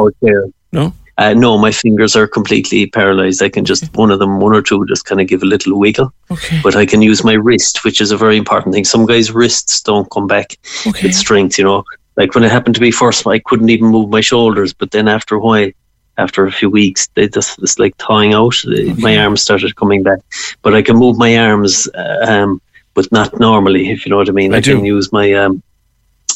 No. 0.73 0.95
Uh, 1.19 1.35
no, 1.35 1.59
my 1.59 1.71
fingers 1.71 2.17
are 2.17 2.27
completely 2.27 2.87
paralyzed. 2.87 3.43
I 3.43 3.51
can 3.51 3.67
just 3.67 3.95
one 3.97 4.11
of 4.11 4.19
them, 4.19 4.41
one 4.41 4.55
or 4.55 4.63
two, 4.63 4.85
just 4.87 5.05
kind 5.05 5.21
of 5.21 5.29
give 5.29 5.43
a 5.43 5.47
little 5.47 5.79
wiggle. 5.79 6.13
Okay. 6.31 6.61
But 6.63 6.75
I 6.75 6.87
can 6.87 7.03
use 7.03 7.23
my 7.23 7.35
wrist, 7.35 7.85
which 7.85 8.01
is 8.01 8.11
a 8.11 8.17
very 8.17 8.39
important 8.39 8.75
thing. 8.75 8.85
Some 8.85 9.05
guys' 9.05 9.31
wrists 9.31 9.83
don't 9.83 10.11
come 10.11 10.27
back 10.27 10.57
okay. 10.87 11.07
with 11.07 11.15
strength. 11.15 11.59
You 11.59 11.65
know, 11.65 11.85
like 12.17 12.35
when 12.35 12.45
it 12.45 12.51
happened 12.51 12.75
to 12.77 12.81
me 12.81 12.91
first, 12.91 13.27
I 13.27 13.39
couldn't 13.39 13.71
even 13.71 13.89
move 13.89 14.11
my 14.11 14.21
shoulders. 14.21 14.73
But 14.73 14.91
then 14.91 15.09
after 15.09 15.35
a 15.37 15.41
while, 15.41 15.71
after 16.19 16.45
a 16.47 16.53
few 16.53 16.71
weeks, 16.71 17.09
they 17.15 17.29
just 17.29 17.59
it's 17.63 17.79
like 17.79 17.97
thawing 17.97 18.35
out. 18.35 18.55
Okay. 18.67 18.93
My 18.95 19.17
arms 19.19 19.43
started 19.43 19.77
coming 19.77 20.03
back, 20.03 20.21
but 20.63 20.75
I 20.75 20.83
can 20.83 20.97
move 20.97 21.17
my 21.17 21.37
arms, 21.39 21.89
uh, 21.95 22.27
um, 22.29 22.61
but 22.95 23.11
not 23.13 23.39
normally. 23.41 23.91
If 23.91 24.05
you 24.05 24.11
know 24.11 24.19
what 24.19 24.29
I 24.29 24.33
mean, 24.33 24.55
I, 24.55 24.59
I 24.59 24.61
can 24.61 24.85
use 24.85 25.13
my 25.13 25.33
um, 25.33 25.63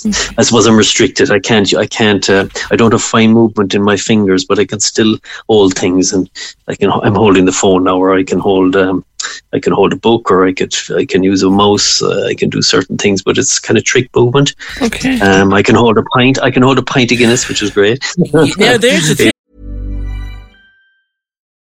I 0.04 0.42
suppose 0.42 0.66
I'm 0.66 0.76
restricted. 0.76 1.30
I 1.30 1.38
can't. 1.38 1.72
I 1.74 1.86
can't. 1.86 2.28
Uh, 2.28 2.48
I 2.70 2.76
don't 2.76 2.92
have 2.92 3.02
fine 3.02 3.32
movement 3.32 3.74
in 3.74 3.82
my 3.82 3.96
fingers, 3.96 4.44
but 4.44 4.58
I 4.58 4.64
can 4.64 4.80
still 4.80 5.18
hold 5.48 5.74
things, 5.74 6.12
and 6.12 6.28
I 6.68 6.74
can. 6.74 6.90
I'm 6.90 7.14
holding 7.14 7.44
the 7.44 7.52
phone 7.52 7.84
now, 7.84 7.98
or 7.98 8.14
I 8.14 8.24
can 8.24 8.38
hold. 8.38 8.76
Um, 8.76 9.04
I 9.52 9.58
can 9.58 9.72
hold 9.72 9.92
a 9.92 9.96
book, 9.96 10.30
or 10.30 10.46
I 10.46 10.52
could. 10.52 10.74
I 10.94 11.04
can 11.04 11.22
use 11.22 11.42
a 11.42 11.50
mouse. 11.50 12.02
Uh, 12.02 12.26
I 12.26 12.34
can 12.34 12.50
do 12.50 12.62
certain 12.62 12.98
things, 12.98 13.22
but 13.22 13.38
it's 13.38 13.58
kind 13.58 13.78
of 13.78 13.84
trick 13.84 14.14
movement. 14.14 14.54
Okay. 14.82 15.20
Um, 15.20 15.52
I 15.54 15.62
can 15.62 15.74
hold 15.74 15.98
a 15.98 16.02
pint. 16.14 16.38
I 16.42 16.50
can 16.50 16.62
hold 16.62 16.78
a 16.78 16.82
pint 16.82 17.12
of 17.12 17.18
Guinness, 17.18 17.48
which 17.48 17.62
is 17.62 17.70
great. 17.70 18.04
yeah, 18.16 18.76
there's 18.76 19.08
the 19.08 19.14
thing. 19.16 19.32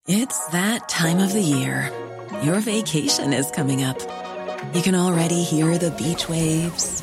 It's 0.07 0.47
that 0.47 0.89
time 0.89 1.19
of 1.19 1.33
the 1.33 1.41
year. 1.41 1.91
Your 2.41 2.59
vacation 2.59 3.31
is 3.31 3.49
coming 3.51 3.83
up. 3.83 4.01
You 4.73 4.81
can 4.81 4.95
already 4.95 5.43
hear 5.43 5.77
the 5.77 5.91
beach 5.91 6.27
waves 6.27 7.02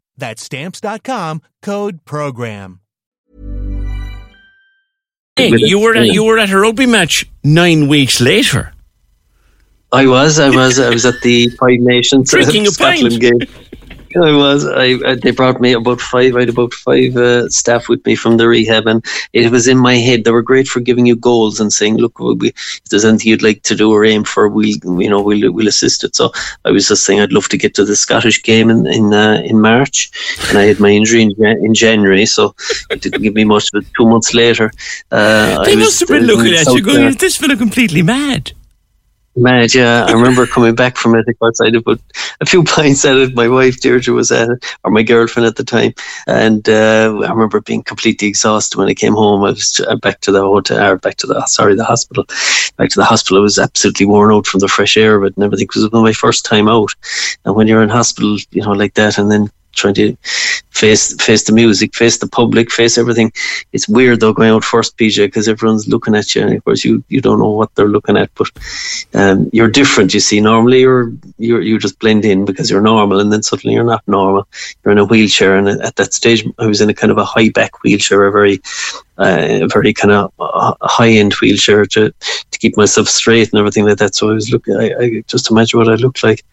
That's 0.21 0.43
stamps.com 0.43 1.41
code 1.63 2.05
program. 2.05 2.79
Hey, 5.35 5.51
you 5.55 5.79
were 5.79 5.95
at, 5.95 6.05
you 6.05 6.23
were 6.23 6.37
at 6.37 6.51
a 6.51 6.59
rugby 6.59 6.85
match 6.85 7.25
nine 7.43 7.87
weeks 7.87 8.21
later. 8.21 8.71
I 9.91 10.05
was, 10.05 10.39
I 10.39 10.51
was, 10.51 10.79
I 10.79 10.89
was 10.89 11.07
at 11.07 11.19
the 11.21 11.49
Five 11.49 11.79
Nations 11.79 12.29
Drinking 12.29 12.67
a 12.67 12.71
Scotland 12.77 13.19
game. 13.19 13.39
I 14.15 14.35
was. 14.35 14.65
I, 14.65 14.97
I 15.05 15.15
they 15.15 15.31
brought 15.31 15.61
me 15.61 15.73
about 15.73 16.01
five. 16.01 16.35
I 16.35 16.41
had 16.41 16.49
about 16.49 16.73
five 16.73 17.15
uh, 17.15 17.49
staff 17.49 17.87
with 17.89 18.05
me 18.05 18.15
from 18.15 18.37
the 18.37 18.47
rehab, 18.47 18.87
and 18.87 19.05
it 19.33 19.51
was 19.51 19.67
in 19.67 19.77
my 19.77 19.95
head. 19.95 20.23
They 20.23 20.31
were 20.31 20.41
great 20.41 20.67
for 20.67 20.79
giving 20.79 21.05
you 21.05 21.15
goals 21.15 21.59
and 21.59 21.71
saying, 21.71 21.97
"Look, 21.97 22.19
we, 22.19 22.49
if 22.49 22.83
there's 22.89 23.05
anything 23.05 23.29
you'd 23.29 23.43
like 23.43 23.63
to 23.63 23.75
do 23.75 23.91
or 23.91 24.05
aim 24.05 24.23
for, 24.23 24.49
we, 24.49 24.79
you 24.83 25.09
know, 25.09 25.21
we'll 25.21 25.51
we'll 25.51 25.67
assist 25.67 26.03
it." 26.03 26.15
So 26.15 26.31
I 26.65 26.71
was 26.71 26.87
just 26.87 27.05
saying, 27.05 27.21
I'd 27.21 27.33
love 27.33 27.49
to 27.49 27.57
get 27.57 27.73
to 27.75 27.85
the 27.85 27.95
Scottish 27.95 28.43
game 28.43 28.69
in 28.69 28.87
in 28.87 29.13
uh, 29.13 29.41
in 29.43 29.61
March, 29.61 30.11
and 30.49 30.57
I 30.57 30.63
had 30.63 30.79
my 30.79 30.89
injury 30.89 31.23
in, 31.23 31.31
in 31.39 31.73
January, 31.73 32.25
so 32.25 32.55
it 32.89 33.01
didn't 33.01 33.21
give 33.21 33.33
me 33.33 33.43
much. 33.43 33.71
But 33.71 33.85
two 33.97 34.07
months 34.07 34.33
later, 34.33 34.71
uh, 35.11 35.63
They 35.63 35.73
I 35.73 35.75
must 35.75 35.85
was, 35.85 35.99
have 36.01 36.09
been 36.09 36.27
looking 36.27 36.53
at 36.53 36.67
you 36.67 36.81
going, 36.81 37.03
"Is 37.03 37.17
this 37.17 37.37
fella 37.37 37.57
completely 37.57 38.01
mad?" 38.01 38.53
Mad, 39.35 39.73
yeah. 39.73 40.05
I 40.07 40.11
remember 40.11 40.45
coming 40.45 40.75
back 40.75 40.97
from 40.97 41.15
it. 41.15 41.25
Of 41.27 41.39
course, 41.39 41.61
I'd 41.61 41.81
put 41.85 42.01
a 42.41 42.45
few 42.45 42.63
pints 42.65 43.05
at 43.05 43.15
it. 43.15 43.33
My 43.33 43.47
wife, 43.47 43.79
Deirdre, 43.79 44.13
was 44.13 44.31
at 44.31 44.49
it, 44.49 44.77
or 44.83 44.91
my 44.91 45.03
girlfriend 45.03 45.47
at 45.47 45.55
the 45.55 45.63
time. 45.63 45.93
And 46.27 46.67
uh, 46.67 47.17
I 47.25 47.31
remember 47.31 47.61
being 47.61 47.81
completely 47.81 48.27
exhausted 48.27 48.77
when 48.77 48.89
I 48.89 48.93
came 48.93 49.13
home. 49.13 49.41
I 49.43 49.51
was 49.51 49.79
uh, 49.87 49.95
back 49.95 50.19
to 50.21 50.33
the 50.33 50.41
hotel, 50.41 50.97
back 50.97 51.15
to 51.17 51.27
the, 51.27 51.45
sorry, 51.45 51.75
the 51.75 51.85
hospital. 51.85 52.25
Back 52.75 52.89
to 52.89 52.99
the 52.99 53.05
hospital. 53.05 53.37
I 53.37 53.41
was 53.41 53.57
absolutely 53.57 54.05
worn 54.05 54.33
out 54.33 54.47
from 54.47 54.59
the 54.59 54.67
fresh 54.67 54.97
air 54.97 55.23
it 55.23 55.35
and 55.37 55.45
everything 55.45 55.67
because 55.67 55.85
it 55.85 55.93
was 55.93 56.03
my 56.03 56.13
first 56.13 56.43
time 56.43 56.67
out. 56.67 56.93
And 57.45 57.55
when 57.55 57.67
you're 57.67 57.83
in 57.83 57.89
hospital, 57.89 58.37
you 58.51 58.63
know, 58.63 58.71
like 58.71 58.95
that, 58.95 59.17
and 59.17 59.31
then 59.31 59.49
trying 59.73 59.93
to 59.95 60.15
face 60.71 61.13
face 61.21 61.43
the 61.43 61.53
music, 61.53 61.95
face 61.95 62.17
the 62.17 62.27
public, 62.27 62.71
face 62.71 62.97
everything. 62.97 63.31
It's 63.73 63.87
weird 63.87 64.19
though 64.19 64.33
going 64.33 64.51
out 64.51 64.63
first, 64.63 64.97
PJ, 64.97 65.17
because 65.27 65.47
everyone's 65.47 65.87
looking 65.87 66.15
at 66.15 66.33
you, 66.33 66.41
and 66.41 66.55
of 66.55 66.63
course 66.63 66.83
you 66.83 67.03
you 67.09 67.21
don't 67.21 67.39
know 67.39 67.49
what 67.49 67.73
they're 67.75 67.87
looking 67.87 68.17
at, 68.17 68.29
but 68.35 68.49
um, 69.13 69.49
you're 69.53 69.69
different. 69.69 70.13
You 70.13 70.19
see, 70.19 70.39
normally 70.39 70.81
you're 70.81 71.11
you 71.37 71.59
you 71.59 71.77
just 71.77 71.99
blend 71.99 72.25
in 72.25 72.45
because 72.45 72.69
you're 72.69 72.81
normal, 72.81 73.19
and 73.19 73.31
then 73.31 73.43
suddenly 73.43 73.75
you're 73.75 73.83
not 73.83 74.07
normal. 74.07 74.47
You're 74.83 74.93
in 74.93 74.97
a 74.97 75.05
wheelchair, 75.05 75.55
and 75.55 75.67
at 75.67 75.95
that 75.97 76.13
stage, 76.13 76.47
I 76.57 76.65
was 76.65 76.81
in 76.81 76.89
a 76.89 76.93
kind 76.93 77.11
of 77.11 77.17
a 77.17 77.25
high 77.25 77.49
back 77.49 77.83
wheelchair, 77.83 78.25
a 78.25 78.31
very 78.31 78.61
uh, 79.17 79.67
very 79.67 79.93
kind 79.93 80.11
of 80.11 80.33
uh, 80.39 80.73
high 80.81 81.09
end 81.09 81.33
wheelchair 81.41 81.85
to 81.85 82.11
to 82.51 82.59
keep 82.59 82.77
myself 82.77 83.07
straight 83.07 83.51
and 83.51 83.59
everything 83.59 83.85
like 83.85 83.97
that. 83.97 84.15
So 84.15 84.29
I 84.29 84.33
was 84.33 84.51
looking, 84.51 84.75
I, 84.75 84.93
I 84.99 85.23
just 85.27 85.51
imagine 85.51 85.79
what 85.79 85.89
I 85.89 85.95
looked 85.95 86.23
like 86.23 86.43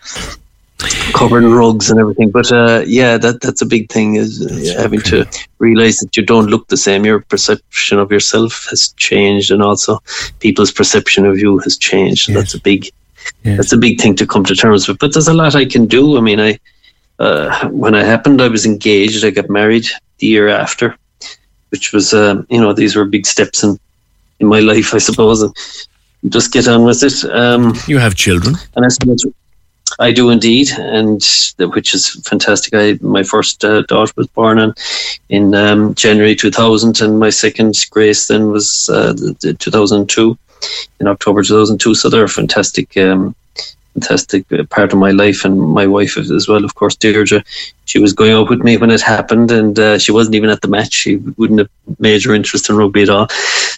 covered 1.12 1.44
in 1.44 1.52
rugs 1.52 1.90
and 1.90 1.98
everything. 1.98 2.30
But 2.30 2.50
uh, 2.52 2.82
yeah, 2.86 3.18
that 3.18 3.40
that's 3.40 3.62
a 3.62 3.66
big 3.66 3.90
thing 3.90 4.16
is 4.16 4.44
uh, 4.44 4.80
having 4.80 5.00
to 5.02 5.26
realize 5.58 5.98
that 5.98 6.16
you 6.16 6.24
don't 6.24 6.48
look 6.48 6.68
the 6.68 6.76
same. 6.76 7.04
Your 7.04 7.20
perception 7.20 7.98
of 7.98 8.10
yourself 8.10 8.66
has 8.70 8.92
changed, 8.96 9.50
and 9.50 9.62
also 9.62 10.00
people's 10.40 10.72
perception 10.72 11.26
of 11.26 11.38
you 11.38 11.58
has 11.58 11.76
changed. 11.76 12.28
Yes. 12.28 12.36
That's 12.36 12.54
a 12.54 12.60
big 12.60 12.90
yes. 13.44 13.56
that's 13.56 13.72
a 13.72 13.76
big 13.76 14.00
thing 14.00 14.14
to 14.16 14.26
come 14.26 14.44
to 14.44 14.54
terms 14.54 14.88
with. 14.88 14.98
But 14.98 15.12
there's 15.12 15.28
a 15.28 15.34
lot 15.34 15.54
I 15.54 15.64
can 15.64 15.86
do. 15.86 16.16
I 16.16 16.20
mean, 16.20 16.40
I 16.40 16.58
uh, 17.18 17.68
when 17.68 17.94
it 17.94 18.06
happened, 18.06 18.40
I 18.40 18.48
was 18.48 18.64
engaged. 18.64 19.24
I 19.24 19.30
got 19.30 19.50
married 19.50 19.86
the 20.18 20.26
year 20.26 20.48
after, 20.48 20.96
which 21.70 21.92
was 21.92 22.14
um, 22.14 22.46
you 22.50 22.60
know 22.60 22.72
these 22.72 22.96
were 22.96 23.04
big 23.04 23.26
steps 23.26 23.62
in 23.62 23.78
in 24.40 24.46
my 24.46 24.60
life, 24.60 24.94
I 24.94 24.98
suppose. 24.98 25.42
And 25.42 25.54
just 26.28 26.52
get 26.52 26.66
on 26.66 26.84
with 26.84 27.02
it. 27.02 27.24
Um, 27.30 27.74
you 27.86 27.98
have 27.98 28.14
children, 28.14 28.56
and 28.76 28.84
I 28.84 28.88
suppose 28.88 29.24
I 29.98 30.12
do 30.12 30.30
indeed, 30.30 30.68
and 30.78 31.20
which 31.58 31.94
is 31.94 32.10
fantastic. 32.24 32.74
I 32.74 32.98
my 33.00 33.22
first 33.22 33.64
uh, 33.64 33.82
daughter 33.82 34.12
was 34.16 34.28
born 34.28 34.58
in 34.58 34.74
in 35.28 35.54
um, 35.54 35.94
January 35.94 36.36
2000, 36.36 37.00
and 37.00 37.18
my 37.18 37.30
second 37.30 37.74
Grace 37.90 38.28
then 38.28 38.50
was 38.50 38.88
uh, 38.88 39.12
the, 39.12 39.36
the 39.40 39.54
2002 39.54 40.38
in 41.00 41.08
October 41.08 41.42
2002. 41.42 41.94
So 41.94 42.08
they're 42.08 42.28
fantastic 42.28 42.96
um, 42.96 43.34
fantastic 43.98 44.50
uh, 44.52 44.64
part 44.64 44.92
of 44.92 44.98
my 44.98 45.10
life 45.10 45.44
and 45.44 45.60
my 45.60 45.86
wife 45.86 46.16
as 46.16 46.48
well. 46.48 46.64
Of 46.64 46.74
course, 46.74 46.96
Deirdre, 46.96 47.42
she 47.84 47.98
was 47.98 48.12
going 48.12 48.32
out 48.32 48.50
with 48.50 48.60
me 48.60 48.76
when 48.76 48.90
it 48.90 49.00
happened, 49.00 49.50
and 49.50 49.78
uh, 49.78 49.98
she 49.98 50.12
wasn't 50.12 50.36
even 50.36 50.50
at 50.50 50.60
the 50.62 50.68
match. 50.68 50.92
She 50.92 51.16
wouldn't 51.38 51.60
have 51.60 51.70
major 51.98 52.34
interest 52.34 52.68
in 52.68 52.76
rugby 52.76 53.02
at 53.02 53.08
all. 53.08 53.28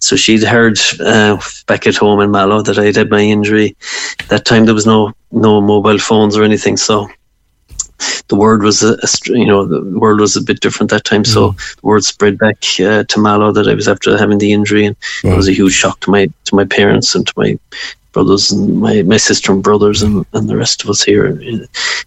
So 0.01 0.17
she'd 0.17 0.43
heard 0.43 0.79
uh, 1.01 1.39
back 1.67 1.87
at 1.87 1.97
home 1.97 2.21
in 2.21 2.31
Mallow 2.31 2.63
that 2.63 2.79
I'd 2.79 2.97
had 2.97 3.11
my 3.11 3.21
injury. 3.21 3.77
That 4.29 4.45
time 4.45 4.65
there 4.67 4.75
was 4.75 4.87
no 4.87 5.13
no 5.31 5.61
mobile 5.61 5.99
phones 5.99 6.37
or 6.37 6.45
anything, 6.45 6.77
so 6.77 7.09
the 8.29 8.37
word 8.37 8.63
was 8.63 8.83
a, 8.83 8.93
a, 8.95 9.09
you 9.39 9.47
know 9.47 9.67
the 9.67 9.83
world 9.99 10.21
was 10.21 10.37
a 10.37 10.43
bit 10.43 10.61
different 10.61 10.91
that 10.91 11.05
time. 11.05 11.23
Mm. 11.23 11.33
So 11.35 11.51
the 11.51 11.87
word 11.87 12.05
spread 12.05 12.39
back 12.39 12.59
uh, 12.81 13.05
to 13.05 13.21
Mallow 13.21 13.53
that 13.53 13.69
I 13.69 13.75
was 13.75 13.89
after 13.89 14.17
having 14.19 14.39
the 14.39 14.53
injury, 14.53 14.87
and 14.87 14.97
wow. 15.25 15.33
it 15.33 15.37
was 15.37 15.49
a 15.49 15.59
huge 15.61 15.73
shock 15.73 16.01
to 16.01 16.11
my 16.11 16.27
to 16.47 16.55
my 16.55 16.65
parents 16.65 17.15
and 17.15 17.27
to 17.27 17.33
my 17.37 17.59
brothers 18.13 18.51
and 18.51 18.81
my, 18.81 19.03
my 19.03 19.17
sister 19.17 19.53
and 19.53 19.63
brothers 19.63 20.03
and, 20.03 20.25
and 20.33 20.49
the 20.49 20.57
rest 20.57 20.83
of 20.83 20.91
us 20.91 21.03
here. 21.03 21.39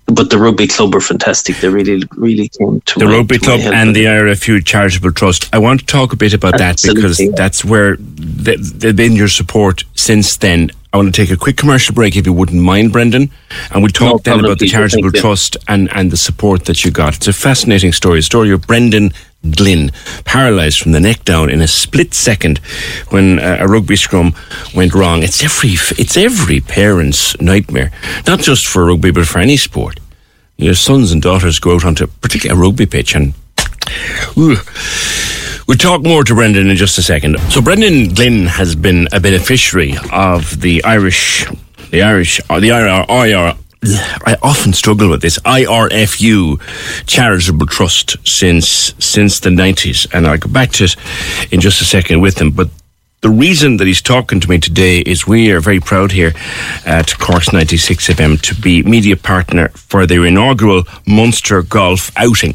But 0.06 0.30
the 0.30 0.38
rugby 0.38 0.68
club 0.68 0.94
were 0.94 1.02
fantastic. 1.02 1.58
They 1.58 1.70
really, 1.70 2.08
really 2.16 2.50
came 2.50 2.82
to 2.82 3.00
the 3.00 3.06
my, 3.06 3.18
rugby 3.18 3.40
club 3.40 3.62
and 3.62 3.96
the 3.96 4.06
IRFU 4.06 4.66
Charitable 4.66 5.12
Trust. 5.12 5.54
I 5.54 5.60
want 5.60 5.82
to 5.82 5.86
talk 5.86 6.14
a 6.14 6.16
bit 6.16 6.34
about 6.34 6.60
Absolutely. 6.60 7.02
that 7.02 7.18
because 7.18 7.36
that's 7.36 7.66
where 7.66 7.96
they, 7.98 8.58
they've 8.58 8.96
been 8.96 9.14
your 9.14 9.28
support 9.28 9.84
since 9.96 10.38
then. 10.38 10.72
I 10.92 10.98
want 10.98 11.14
to 11.14 11.26
take 11.26 11.32
a 11.32 11.38
quick 11.38 11.58
commercial 11.58 11.96
break 11.96 12.16
if 12.16 12.28
you 12.28 12.34
wouldn't 12.34 12.62
mind, 12.62 12.92
Brendan. 12.92 13.32
And 13.72 13.82
we'll 13.82 13.92
talk 13.92 14.26
no 14.26 14.36
then 14.36 14.46
about 14.46 14.60
the 14.60 14.68
Charitable 14.68 15.12
Trust 15.12 15.58
and, 15.68 15.92
and 15.92 16.12
the 16.12 16.18
support 16.18 16.66
that 16.66 16.86
you 16.86 16.92
got. 16.92 17.16
It's 17.16 17.28
a 17.28 17.34
fascinating 17.34 17.94
story, 17.94 18.20
a 18.20 18.22
story 18.22 18.52
of 18.52 18.68
Brendan 18.68 19.12
Glynn, 19.52 19.92
paralysed 20.24 20.82
from 20.82 20.94
the 20.94 21.02
neck 21.02 21.26
down 21.26 21.50
in 21.50 21.62
a 21.62 21.68
split 21.68 22.14
second 22.14 22.60
when 23.10 23.40
uh, 23.40 23.58
a 23.60 23.68
rugby 23.68 23.98
scrum 23.98 24.34
went 24.74 24.94
wrong. 24.94 25.22
It's 25.22 25.44
every 25.44 25.72
it's 26.02 26.16
every 26.16 26.62
parent's 26.62 27.40
nightmare, 27.42 27.92
not 28.26 28.40
just 28.40 28.68
for 28.68 28.86
rugby 28.86 29.12
but 29.12 29.28
for 29.28 29.40
any 29.40 29.58
sport. 29.58 30.00
Your 30.56 30.76
sons 30.76 31.12
and 31.12 31.22
daughters 31.22 31.60
go 31.60 31.76
out 31.76 31.84
onto 31.84 32.08
particularly 32.08 32.60
a 32.60 32.64
rugby 32.64 32.86
pitch 32.86 33.16
and. 33.16 33.34
We'll 35.66 35.78
talk 35.78 36.04
more 36.04 36.24
to 36.24 36.36
Brendan 36.36 36.70
in 36.70 36.76
just 36.76 36.98
a 36.98 37.02
second. 37.02 37.40
So 37.50 37.62
Brendan 37.62 38.14
Glynn 38.14 38.48
has 38.48 38.76
been 38.76 39.08
a 39.14 39.20
beneficiary 39.20 39.96
of 40.12 40.60
the 40.60 40.84
Irish, 40.84 41.46
the 41.90 42.02
Irish, 42.02 42.42
the 42.48 42.70
IR, 42.70 43.56
I 44.26 44.38
often 44.42 44.74
struggle 44.74 45.10
with 45.10 45.22
this 45.22 45.40
IRFU 45.40 46.62
charitable 47.06 47.66
trust 47.68 48.16
since 48.28 48.94
since 49.00 49.40
the 49.40 49.52
nineties, 49.52 50.08
and 50.14 50.26
I'll 50.26 50.38
go 50.38 50.50
back 50.50 50.72
to 50.74 50.86
it 50.86 50.96
in 51.52 51.60
just 51.60 51.82
a 51.82 51.86
second 51.86 52.22
with 52.22 52.40
him. 52.40 52.52
But 52.52 52.70
the 53.22 53.30
reason 53.30 53.78
that 53.78 53.88
he's 53.88 54.02
talking 54.02 54.42
to 54.42 54.50
me 54.50 54.60
today 54.60 55.00
is 55.00 55.26
we 55.26 55.52
are 55.52 55.62
very 55.62 55.80
proud 55.80 56.12
here 56.12 56.34
at 56.86 57.18
Cork's 57.20 57.54
96 57.54 58.08
FM 58.10 58.42
to 58.42 58.56
be 58.62 58.84
media 58.84 59.16
partner 59.16 59.70
for 59.70 60.06
their 60.06 60.26
inaugural 60.26 60.84
Munster 61.08 61.62
Golf 61.62 62.12
outing, 62.18 62.54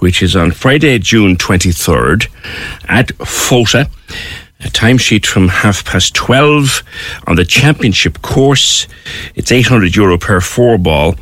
which 0.00 0.22
is 0.22 0.36
on 0.36 0.50
Friday, 0.50 0.98
June 0.98 1.36
23rd 1.36 2.26
at 2.86 3.08
Fota 3.18 3.88
a 4.60 4.68
timesheet 4.68 5.24
from 5.26 5.48
half 5.48 5.84
past 5.84 6.14
12 6.14 6.82
on 7.26 7.36
the 7.36 7.44
championship 7.44 8.20
course. 8.22 8.86
It's 9.34 9.50
800 9.50 9.96
euro 9.96 10.18
per 10.18 10.40
four 10.40 10.78
ball. 10.78 11.14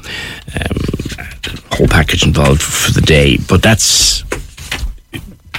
Um, 0.55 0.77
whole 1.73 1.89
package 1.89 2.25
involved 2.25 2.63
for 2.63 2.93
the 2.93 3.01
day, 3.01 3.39
but 3.49 3.63
that's 3.63 4.25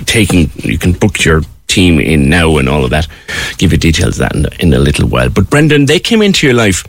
taking, 0.05 0.51
you 0.55 0.77
can 0.77 0.91
book 0.91 1.23
your 1.23 1.41
team 1.67 1.99
in 1.99 2.29
now 2.29 2.57
and 2.57 2.67
all 2.67 2.83
of 2.83 2.89
that. 2.89 3.07
Give 3.57 3.71
you 3.71 3.77
details 3.77 4.19
of 4.19 4.29
that 4.29 4.35
in, 4.35 4.45
in, 4.59 4.73
a 4.73 4.79
little 4.79 5.07
while. 5.07 5.29
But 5.29 5.49
Brendan, 5.49 5.85
they 5.85 5.99
came 5.99 6.21
into 6.21 6.47
your 6.47 6.55
life 6.55 6.83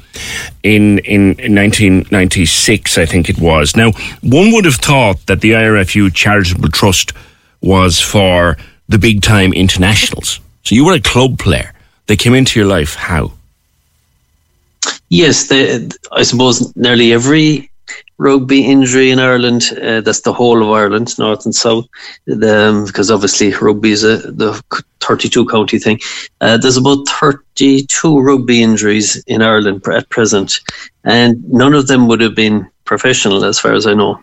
in, 0.63 0.99
in, 1.01 1.35
in 1.39 1.55
1996, 1.55 2.99
I 2.99 3.07
think 3.07 3.29
it 3.29 3.39
was. 3.39 3.77
Now, 3.77 3.93
one 4.23 4.53
would 4.53 4.65
have 4.65 4.77
thought 4.77 5.25
that 5.27 5.43
the 5.43 5.53
IRFU 5.53 6.13
Charitable 6.15 6.71
Trust 6.71 7.13
was 7.61 8.01
for 8.01 8.57
the 8.89 8.99
big 8.99 9.23
time 9.23 9.53
internationals. 9.53 10.41
So 10.63 10.75
you 10.75 10.85
were 10.85 10.95
a 10.95 11.01
club 11.01 11.39
player. 11.39 11.73
They 12.07 12.17
came 12.17 12.35
into 12.35 12.59
your 12.59 12.69
life. 12.69 12.95
How? 12.95 13.33
Yes, 15.09 15.49
they, 15.49 15.89
I 16.13 16.23
suppose 16.23 16.75
nearly 16.77 17.13
every 17.13 17.71
rugby 18.19 18.65
injury 18.65 19.11
in 19.11 19.19
Ireland, 19.19 19.65
uh, 19.83 20.03
that's 20.03 20.21
the 20.21 20.33
whole 20.33 20.63
of 20.63 20.71
Ireland, 20.71 21.19
north 21.19 21.45
and 21.45 21.55
south, 21.55 21.87
um, 22.43 22.85
because 22.85 23.11
obviously 23.11 23.53
rugby 23.55 23.93
is 23.93 24.05
a, 24.05 24.19
the 24.19 24.63
32 25.01 25.47
county 25.47 25.79
thing. 25.79 25.99
Uh, 26.41 26.57
there's 26.57 26.77
about 26.77 27.09
32 27.09 28.21
rugby 28.21 28.63
injuries 28.63 29.17
in 29.27 29.43
Ireland 29.43 29.83
at 29.89 30.09
present, 30.11 30.61
and 31.05 31.43
none 31.51 31.75
of 31.75 31.87
them 31.87 32.07
would 32.09 32.21
have 32.21 32.35
been 32.35 32.69
professional, 32.85 33.45
as 33.45 33.59
far 33.59 33.73
as 33.73 33.87
I 33.87 33.95
know. 33.95 34.23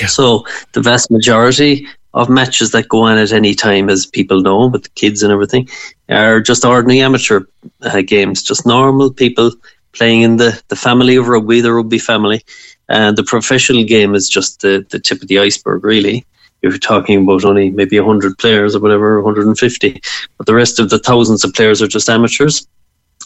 Yeah. 0.00 0.06
So 0.06 0.46
the 0.72 0.80
vast 0.80 1.10
majority 1.10 1.86
of 2.16 2.30
matches 2.30 2.70
that 2.70 2.88
go 2.88 3.02
on 3.02 3.18
at 3.18 3.30
any 3.30 3.54
time, 3.54 3.90
as 3.90 4.06
people 4.06 4.40
know, 4.40 4.66
with 4.66 4.82
the 4.84 4.88
kids 4.90 5.22
and 5.22 5.32
everything, 5.32 5.68
are 6.08 6.40
just 6.40 6.64
ordinary 6.64 7.00
amateur 7.00 7.42
uh, 7.82 8.00
games, 8.00 8.42
just 8.42 8.66
normal 8.66 9.12
people 9.12 9.52
playing 9.92 10.22
in 10.22 10.36
the, 10.38 10.60
the 10.68 10.76
family 10.76 11.16
of 11.16 11.28
rugby, 11.28 11.60
the 11.60 11.72
rugby 11.72 11.98
family. 11.98 12.42
And 12.88 13.16
the 13.16 13.22
professional 13.22 13.84
game 13.84 14.14
is 14.14 14.28
just 14.28 14.62
the, 14.62 14.86
the 14.90 14.98
tip 14.98 15.20
of 15.20 15.28
the 15.28 15.38
iceberg, 15.38 15.84
really. 15.84 16.24
If 16.62 16.72
You're 16.72 16.78
talking 16.78 17.22
about 17.22 17.44
only 17.44 17.70
maybe 17.70 18.00
100 18.00 18.38
players 18.38 18.74
or 18.74 18.80
whatever, 18.80 19.20
150. 19.20 20.00
But 20.38 20.46
the 20.46 20.54
rest 20.54 20.78
of 20.78 20.88
the 20.88 20.98
thousands 20.98 21.44
of 21.44 21.52
players 21.52 21.82
are 21.82 21.86
just 21.86 22.08
amateurs, 22.08 22.66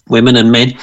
women 0.09 0.35
and 0.35 0.50
men. 0.50 0.76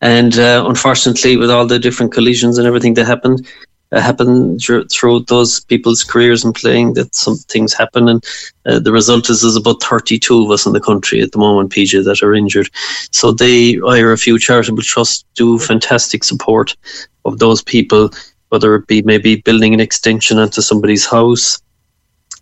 And 0.00 0.36
uh, 0.36 0.64
unfortunately, 0.66 1.36
with 1.36 1.50
all 1.50 1.66
the 1.66 1.78
different 1.78 2.12
collisions 2.12 2.58
and 2.58 2.66
everything 2.66 2.94
that 2.94 3.06
happened, 3.06 3.46
uh, 3.92 4.00
happen 4.00 4.58
throughout 4.58 5.26
those 5.26 5.60
people's 5.60 6.02
careers 6.02 6.44
and 6.44 6.54
playing 6.54 6.94
that 6.94 7.14
some 7.14 7.36
things 7.36 7.74
happen. 7.74 8.08
And 8.08 8.24
uh, 8.66 8.78
the 8.78 8.92
result 8.92 9.30
is 9.30 9.42
there's 9.42 9.56
about 9.56 9.82
32 9.82 10.44
of 10.44 10.50
us 10.50 10.66
in 10.66 10.72
the 10.72 10.80
country 10.80 11.20
at 11.20 11.32
the 11.32 11.38
moment 11.38 11.72
PJ 11.72 12.04
that 12.04 12.22
are 12.22 12.34
injured. 12.34 12.68
So 13.10 13.32
they 13.32 13.74
IRFU 13.74 14.38
charitable 14.40 14.82
trust 14.82 15.26
do 15.34 15.58
fantastic 15.58 16.24
support 16.24 16.76
of 17.24 17.38
those 17.38 17.62
people 17.62 18.10
whether 18.52 18.74
it 18.74 18.86
be 18.86 19.00
maybe 19.00 19.36
building 19.36 19.72
an 19.72 19.80
extension 19.80 20.38
onto 20.38 20.60
somebody's 20.60 21.06
house 21.06 21.62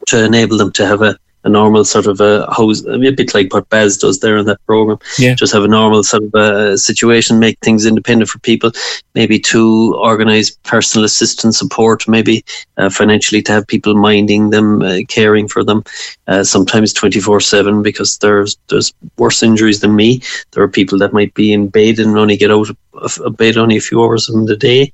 to 0.09 0.25
enable 0.25 0.57
them 0.57 0.73
to 0.73 0.85
have 0.85 1.03
a 1.03 1.17
a 1.45 1.49
normal 1.49 1.85
sort 1.85 2.07
of 2.07 2.21
a 2.21 2.47
house, 2.53 2.85
a 2.87 2.99
bit 2.99 3.35
like 3.35 3.53
what 3.53 3.69
Baz 3.71 3.97
does 3.97 4.21
there 4.21 4.37
in 4.37 4.47
that 4.47 4.65
program. 4.67 4.99
Yeah. 5.19 5.35
Just 5.35 5.53
have 5.53 5.65
a 5.65 5.69
normal 5.69 6.03
sort 6.03 6.25
of 6.25 6.35
a 6.35 6.79
situation, 6.79 7.39
make 7.39 7.59
things 7.61 7.87
independent 7.87 8.29
for 8.29 8.39
people, 8.41 8.73
maybe 9.15 9.39
to 9.41 9.95
organise 9.97 10.51
personal 10.51 11.05
assistance 11.05 11.59
support, 11.59 12.07
maybe 12.07 12.45
uh, 12.77 12.91
financially 12.91 13.43
to 13.43 13.53
have 13.53 13.67
people 13.67 13.95
minding 13.95 14.51
them, 14.51 14.83
uh, 14.83 14.99
caring 15.09 15.49
for 15.49 15.65
them, 15.65 15.83
uh, 16.27 16.45
sometimes 16.45 16.93
24 16.93 17.41
7 17.41 17.83
because 17.83 18.19
there's, 18.19 18.57
there's 18.69 18.93
worse 19.17 19.43
injuries 19.43 19.81
than 19.81 19.97
me. 19.97 20.21
There 20.53 20.63
are 20.63 20.69
people 20.69 20.99
that 20.99 21.13
might 21.13 21.33
be 21.35 21.53
in 21.53 21.69
bed 21.69 21.99
and 21.99 22.19
only 22.19 22.37
get 22.37 22.51
out 22.51 22.69
of 22.95 23.37
bed 23.37 23.57
only 23.57 23.77
a 23.77 23.81
few 23.81 24.03
hours 24.03 24.29
in 24.29 24.45
the 24.45 24.57
day 24.57 24.93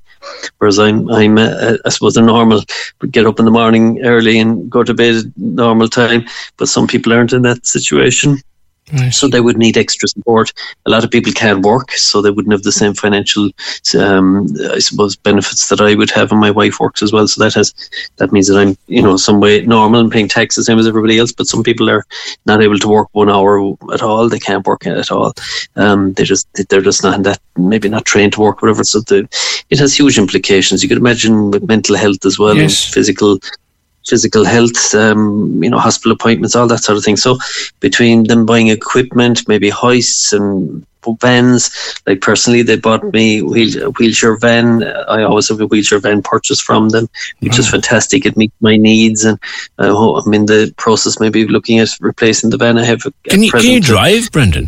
Whereas 0.57 0.79
I'm, 0.79 1.09
I'm, 1.09 1.37
uh, 1.37 1.77
I 1.85 1.89
suppose, 1.89 2.17
a 2.17 2.21
normal, 2.21 2.61
get 3.11 3.25
up 3.25 3.39
in 3.39 3.45
the 3.45 3.51
morning 3.51 4.03
early 4.03 4.39
and 4.39 4.69
go 4.69 4.83
to 4.83 4.93
bed 4.93 5.15
at 5.15 5.25
normal 5.37 5.87
time. 5.87 6.25
But 6.57 6.69
some 6.69 6.87
people 6.87 7.13
aren't 7.13 7.33
in 7.33 7.43
that 7.43 7.65
situation. 7.65 8.39
So 9.11 9.27
they 9.27 9.41
would 9.41 9.57
need 9.57 9.77
extra 9.77 10.07
support. 10.07 10.53
A 10.85 10.89
lot 10.89 11.03
of 11.03 11.11
people 11.11 11.33
can't 11.33 11.65
work, 11.65 11.91
so 11.91 12.21
they 12.21 12.31
wouldn't 12.31 12.53
have 12.53 12.63
the 12.63 12.71
same 12.71 12.93
financial, 12.93 13.49
um, 13.99 14.47
I 14.71 14.79
suppose, 14.79 15.15
benefits 15.17 15.67
that 15.69 15.81
I 15.81 15.93
would 15.95 16.09
have. 16.11 16.31
And 16.31 16.39
my 16.39 16.51
wife 16.51 16.79
works 16.79 17.01
as 17.01 17.11
well, 17.11 17.27
so 17.27 17.43
that 17.43 17.53
has 17.53 17.73
that 18.15 18.31
means 18.31 18.47
that 18.47 18.57
I'm, 18.57 18.77
you 18.87 19.01
know, 19.01 19.17
some 19.17 19.41
way 19.41 19.61
normal 19.65 19.99
and 19.99 20.11
paying 20.11 20.29
tax 20.29 20.55
the 20.55 20.63
same 20.63 20.79
as 20.79 20.87
everybody 20.87 21.19
else. 21.19 21.33
But 21.33 21.47
some 21.47 21.63
people 21.63 21.89
are 21.89 22.05
not 22.45 22.61
able 22.63 22.79
to 22.79 22.87
work 22.87 23.09
one 23.11 23.29
hour 23.29 23.75
at 23.93 24.01
all. 24.01 24.29
They 24.29 24.39
can't 24.39 24.65
work 24.65 24.87
at 24.87 25.11
all. 25.11 25.33
Um, 25.75 26.13
they 26.13 26.23
just 26.23 26.47
they're 26.69 26.81
just 26.81 27.03
not 27.03 27.23
that 27.23 27.39
maybe 27.57 27.89
not 27.89 28.05
trained 28.05 28.33
to 28.33 28.41
work, 28.41 28.61
whatever. 28.61 28.83
So 28.85 29.01
the, 29.01 29.27
it 29.69 29.79
has 29.79 29.97
huge 29.99 30.17
implications. 30.17 30.81
You 30.81 30.87
could 30.89 30.97
imagine 30.97 31.51
with 31.51 31.67
mental 31.67 31.97
health 31.97 32.25
as 32.25 32.39
well, 32.39 32.55
Yes. 32.55 32.85
and 32.85 32.93
physical 32.93 33.39
physical 34.07 34.45
health, 34.45 34.95
um, 34.95 35.61
you 35.63 35.69
know, 35.69 35.79
hospital 35.79 36.13
appointments, 36.13 36.55
all 36.55 36.67
that 36.67 36.83
sort 36.83 36.97
of 36.97 37.03
thing. 37.03 37.17
So 37.17 37.37
between 37.79 38.23
them 38.23 38.45
buying 38.45 38.69
equipment, 38.69 39.47
maybe 39.47 39.69
hoists 39.69 40.33
and 40.33 40.85
vans, 41.21 41.69
like 42.05 42.19
personally, 42.19 42.63
they 42.63 42.75
bought 42.75 43.03
me 43.13 43.41
wheel, 43.41 43.83
a 43.83 43.89
wheelchair 43.91 44.35
van. 44.37 44.83
I 44.83 45.23
always 45.23 45.47
have 45.49 45.61
a 45.61 45.67
wheelchair 45.67 45.99
van 45.99 46.21
purchased 46.21 46.63
from 46.63 46.89
them, 46.89 47.07
which 47.39 47.57
is 47.57 47.69
fantastic. 47.69 48.25
It 48.25 48.35
meets 48.35 48.55
my 48.59 48.75
needs, 48.75 49.23
and 49.23 49.39
uh, 49.79 50.15
I'm 50.15 50.33
in 50.33 50.47
the 50.47 50.73
process 50.77 51.19
maybe 51.19 51.47
looking 51.47 51.79
at 51.79 51.89
replacing 52.01 52.49
the 52.49 52.57
van 52.57 52.77
I 52.77 52.83
have. 52.83 53.03
Can 53.29 53.41
you, 53.41 53.51
can 53.51 53.63
you 53.63 53.79
drive, 53.79 54.31
Brendan? 54.31 54.67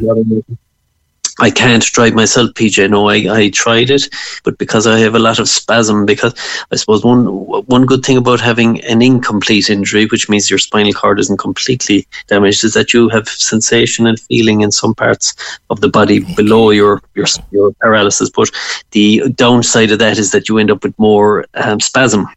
I 1.41 1.49
can't 1.49 1.83
drive 1.83 2.13
myself, 2.13 2.51
PJ. 2.51 2.89
No, 2.89 3.09
I, 3.09 3.43
I 3.43 3.49
tried 3.49 3.89
it, 3.89 4.09
but 4.43 4.57
because 4.57 4.85
I 4.85 4.99
have 4.99 5.15
a 5.15 5.19
lot 5.19 5.39
of 5.39 5.47
spasm, 5.47 6.05
because 6.05 6.33
I 6.71 6.75
suppose 6.75 7.03
one 7.03 7.25
one 7.67 7.85
good 7.85 8.03
thing 8.03 8.17
about 8.17 8.41
having 8.41 8.81
an 8.81 9.01
incomplete 9.01 9.69
injury, 9.69 10.05
which 10.07 10.29
means 10.29 10.49
your 10.49 10.59
spinal 10.59 10.93
cord 10.93 11.19
isn't 11.19 11.37
completely 11.37 12.07
damaged, 12.27 12.63
is 12.63 12.73
that 12.73 12.93
you 12.93 13.09
have 13.09 13.27
sensation 13.27 14.05
and 14.05 14.19
feeling 14.19 14.61
in 14.61 14.71
some 14.71 14.93
parts 14.93 15.33
of 15.69 15.81
the 15.81 15.89
body 15.89 16.19
below 16.35 16.71
your 16.71 17.01
your, 17.15 17.27
your 17.51 17.71
paralysis. 17.79 18.29
But 18.29 18.51
the 18.91 19.29
downside 19.35 19.91
of 19.91 19.99
that 19.99 20.17
is 20.17 20.31
that 20.31 20.49
you 20.49 20.57
end 20.57 20.71
up 20.71 20.83
with 20.83 20.97
more 20.99 21.45
um, 21.53 21.79
spasm 21.79 22.27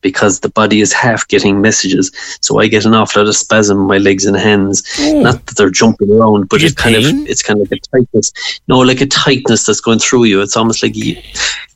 because 0.00 0.40
the 0.40 0.48
body 0.50 0.80
is 0.80 0.92
half 0.92 1.26
getting 1.28 1.60
messages. 1.60 2.10
So 2.40 2.60
I 2.60 2.68
get 2.68 2.84
an 2.84 2.94
awful 2.94 3.22
lot 3.22 3.28
of 3.28 3.36
spasm 3.36 3.78
in 3.80 3.86
my 3.86 3.98
legs 3.98 4.24
and 4.26 4.36
hands. 4.36 4.82
Not 5.00 5.44
that 5.46 5.56
they're 5.56 5.70
jumping 5.70 6.10
around, 6.12 6.48
but 6.48 6.62
it's 6.62 6.74
kind 6.74 6.96
pain? 6.96 7.22
of 7.22 7.28
it's 7.28 7.42
kind 7.42 7.60
of 7.60 7.70
like 7.70 7.80
a 7.80 7.96
tightness. 7.98 8.32
No, 8.68 8.78
like 8.78 9.00
a 9.00 9.06
tightness 9.06 9.64
that's 9.66 9.80
going 9.80 9.98
through 9.98 10.24
you. 10.24 10.40
It's 10.40 10.56
almost 10.56 10.82
like 10.82 10.96
you, 10.96 11.16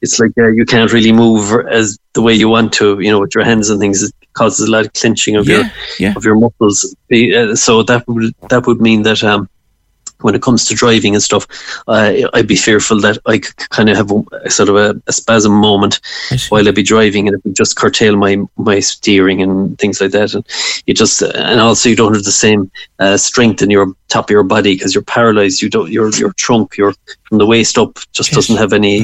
it's 0.02 0.18
like 0.20 0.32
uh, 0.38 0.48
you 0.48 0.64
can't 0.64 0.92
really 0.92 1.12
move 1.12 1.66
as 1.70 1.98
the 2.14 2.22
way 2.22 2.34
you 2.34 2.48
want 2.48 2.72
to. 2.74 2.98
You 3.00 3.10
know, 3.10 3.20
with 3.20 3.34
your 3.34 3.44
hands 3.44 3.70
and 3.70 3.80
things, 3.80 4.02
it 4.02 4.14
causes 4.34 4.68
a 4.68 4.70
lot 4.70 4.86
of 4.86 4.92
clenching 4.94 5.36
of 5.36 5.46
your 5.48 5.60
Yeah, 5.62 5.70
yeah. 5.98 6.12
of 6.16 6.24
your 6.24 6.36
muscles. 6.36 6.94
Uh, 7.12 7.54
So 7.56 7.82
that 7.82 8.06
would 8.08 8.34
that 8.48 8.66
would 8.66 8.80
mean 8.80 9.02
that 9.02 9.22
um, 9.24 9.48
when 10.22 10.34
it 10.34 10.42
comes 10.42 10.64
to 10.66 10.74
driving 10.74 11.14
and 11.14 11.22
stuff, 11.22 11.46
uh, 11.88 12.12
I'd 12.34 12.46
be 12.46 12.56
fearful 12.56 13.00
that 13.00 13.18
I 13.26 13.38
could 13.38 13.56
kind 13.70 13.88
of 13.88 13.96
have 13.96 14.10
a, 14.10 14.22
a 14.44 14.50
sort 14.50 14.68
of 14.68 14.76
a, 14.76 15.00
a 15.06 15.12
spasm 15.12 15.52
moment 15.52 16.00
while 16.48 16.66
I'd 16.66 16.74
be 16.74 16.82
driving, 16.82 17.28
and 17.28 17.36
it 17.36 17.44
would 17.44 17.56
just 17.56 17.76
curtail 17.76 18.16
my 18.16 18.36
my 18.56 18.80
steering 18.80 19.42
and 19.42 19.78
things 19.78 20.00
like 20.00 20.12
that. 20.12 20.34
And 20.34 20.46
you 20.86 20.94
just 20.94 21.22
and 21.22 21.60
also 21.60 21.88
you 21.88 21.96
don't 21.96 22.14
have 22.14 22.24
the 22.24 22.32
same 22.32 22.70
uh, 22.98 23.16
strength 23.16 23.62
in 23.62 23.70
your 23.70 23.92
top 24.08 24.24
of 24.26 24.30
your 24.30 24.42
body 24.42 24.74
because 24.74 24.94
you're 24.94 25.04
paralyzed. 25.04 25.62
You 25.62 25.70
don't 25.70 25.90
your 25.90 26.10
your 26.16 26.32
trunk, 26.34 26.76
your 26.76 26.94
from 27.24 27.38
the 27.38 27.46
waist 27.46 27.78
up, 27.78 27.98
just 28.12 28.30
Yes. 28.30 28.34
doesn't 28.36 28.56
have 28.56 28.72
any 28.72 29.02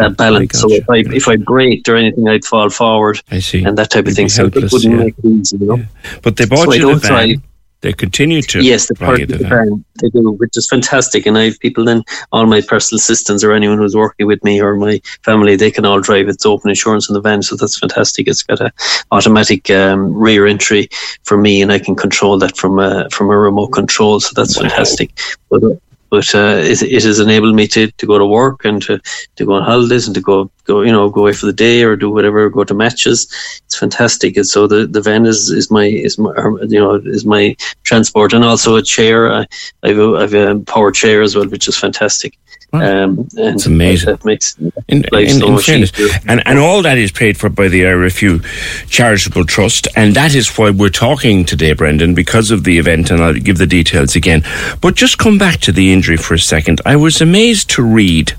uh, 0.00 0.08
balance. 0.10 0.58
So 0.60 0.70
if 0.72 0.88
I 0.90 0.98
if 1.14 1.28
I 1.28 1.36
braked 1.36 1.88
or 1.88 1.96
anything, 1.96 2.28
I'd 2.28 2.44
fall 2.44 2.70
forward 2.70 3.20
I 3.30 3.38
see. 3.40 3.62
and 3.64 3.76
that 3.78 3.90
type 3.90 4.06
of 4.06 4.08
You'd 4.08 4.16
thing. 4.16 4.26
be 4.26 4.30
So 4.30 4.46
it 4.46 4.54
wouldn't 4.72 4.84
yeah. 4.84 5.04
make 5.04 5.14
it 5.18 5.26
easy, 5.26 5.56
you 5.58 5.66
know. 5.66 5.84
But 6.22 6.36
they 6.36 6.46
bought 6.46 6.66
So 6.66 6.72
you 6.74 6.94
the 6.94 7.00
van. 7.08 7.42
They 7.82 7.92
continue 7.92 8.42
to 8.42 8.62
Yes, 8.62 8.88
the 8.88 8.94
buy 8.94 9.06
part 9.06 9.22
of 9.22 9.28
the 9.28 9.36
the 9.38 9.44
van. 9.44 9.68
van 9.68 9.84
they 10.00 10.08
do, 10.10 10.32
which 10.32 10.56
is 10.56 10.66
fantastic. 10.68 11.26
And 11.26 11.36
I 11.38 11.44
have 11.44 11.60
people 11.60 11.84
then, 11.84 12.02
all 12.32 12.46
my 12.46 12.60
personal 12.60 12.98
assistants 12.98 13.44
or 13.44 13.52
anyone 13.52 13.78
who's 13.78 13.94
working 13.94 14.26
with 14.26 14.42
me 14.44 14.60
or 14.60 14.76
my 14.76 15.00
family, 15.22 15.56
they 15.56 15.70
can 15.70 15.84
all 15.84 16.00
drive. 16.00 16.28
It's 16.28 16.46
open 16.46 16.70
insurance 16.70 17.08
in 17.08 17.14
the 17.14 17.20
van, 17.20 17.42
so 17.42 17.56
that's 17.56 17.78
fantastic. 17.78 18.28
It's 18.28 18.42
got 18.42 18.60
a 18.60 18.72
automatic 19.10 19.70
um, 19.70 20.12
rear 20.14 20.46
entry 20.46 20.88
for 21.24 21.36
me, 21.36 21.62
and 21.62 21.70
I 21.70 21.78
can 21.78 21.94
control 21.94 22.38
that 22.38 22.56
from 22.56 22.78
a 22.78 23.08
from 23.10 23.30
a 23.30 23.38
remote 23.38 23.68
control. 23.68 24.20
So 24.20 24.30
that's 24.34 24.58
fantastic. 24.58 25.10
But 25.50 25.62
uh, 25.62 25.70
but 26.10 26.34
uh, 26.34 26.60
it, 26.62 26.82
it 26.82 27.02
has 27.04 27.20
enabled 27.20 27.54
me 27.54 27.66
to, 27.68 27.90
to 27.90 28.06
go 28.06 28.18
to 28.18 28.26
work 28.26 28.64
and 28.64 28.82
to, 28.82 29.00
to 29.36 29.44
go 29.44 29.54
on 29.54 29.62
holidays 29.62 30.06
and 30.06 30.14
to 30.14 30.20
go 30.20 30.50
go 30.64 30.82
you 30.82 30.92
know 30.92 31.08
go 31.08 31.22
away 31.22 31.32
for 31.32 31.46
the 31.46 31.52
day 31.52 31.82
or 31.82 31.96
do 31.96 32.10
whatever, 32.10 32.48
go 32.50 32.64
to 32.64 32.74
matches. 32.74 33.26
It's 33.66 33.78
fantastic. 33.78 34.36
And 34.36 34.46
so 34.46 34.66
the, 34.66 34.86
the 34.86 35.00
van 35.00 35.26
is, 35.26 35.50
is 35.50 35.70
my 35.70 35.86
is 35.86 36.18
my 36.18 36.32
you 36.68 36.78
know 36.78 36.94
is 36.94 37.24
my 37.24 37.56
transport 37.84 38.32
and 38.32 38.44
also 38.44 38.76
a 38.76 38.82
chair. 38.82 39.32
I, 39.32 39.46
I 39.82 39.88
have 39.88 39.98
a, 39.98 40.16
I 40.16 40.20
have 40.22 40.34
a 40.34 40.60
power 40.60 40.90
chair 40.90 41.22
as 41.22 41.36
well, 41.36 41.48
which 41.48 41.68
is 41.68 41.76
fantastic. 41.76 42.38
Um, 42.72 43.28
and 43.36 43.54
It's 43.54 43.66
amazing. 43.66 44.10
That 44.10 44.24
makes 44.24 44.56
In, 44.56 44.72
in, 44.88 45.04
so 45.28 45.46
in 45.46 45.52
much 45.54 45.66
fairness. 45.66 45.92
And, 46.26 46.46
and 46.46 46.58
all 46.58 46.82
that 46.82 46.98
is 46.98 47.12
paid 47.12 47.36
for 47.36 47.48
by 47.48 47.68
the 47.68 47.82
RFU 47.82 48.44
Charitable 48.88 49.44
Trust. 49.44 49.88
And 49.96 50.14
that 50.14 50.34
is 50.34 50.56
why 50.58 50.70
we're 50.70 50.88
talking 50.88 51.44
today, 51.44 51.72
Brendan, 51.72 52.14
because 52.14 52.50
of 52.50 52.64
the 52.64 52.78
event. 52.78 53.10
And 53.10 53.22
I'll 53.22 53.34
give 53.34 53.58
the 53.58 53.66
details 53.66 54.16
again. 54.16 54.42
But 54.80 54.94
just 54.94 55.18
come 55.18 55.38
back 55.38 55.60
to 55.60 55.72
the 55.72 55.92
injury 55.92 56.16
for 56.16 56.34
a 56.34 56.38
second. 56.38 56.80
I 56.84 56.96
was 56.96 57.20
amazed 57.20 57.70
to 57.70 57.82
read 57.82 58.34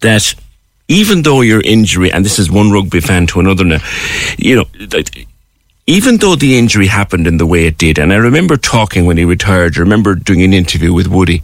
that 0.00 0.34
even 0.88 1.22
though 1.22 1.40
your 1.40 1.60
injury, 1.62 2.12
and 2.12 2.24
this 2.24 2.38
is 2.38 2.50
one 2.50 2.70
rugby 2.70 3.00
fan 3.00 3.26
to 3.28 3.40
another 3.40 3.64
now, 3.64 3.78
you 4.36 4.56
know, 4.56 4.86
that 4.86 5.10
even 5.86 6.18
though 6.18 6.36
the 6.36 6.58
injury 6.58 6.86
happened 6.86 7.26
in 7.26 7.38
the 7.38 7.46
way 7.46 7.66
it 7.66 7.78
did, 7.78 7.98
and 7.98 8.12
I 8.12 8.16
remember 8.16 8.56
talking 8.56 9.06
when 9.06 9.16
he 9.16 9.24
retired, 9.24 9.76
I 9.76 9.80
remember 9.80 10.14
doing 10.14 10.42
an 10.42 10.52
interview 10.52 10.92
with 10.92 11.06
Woody, 11.06 11.42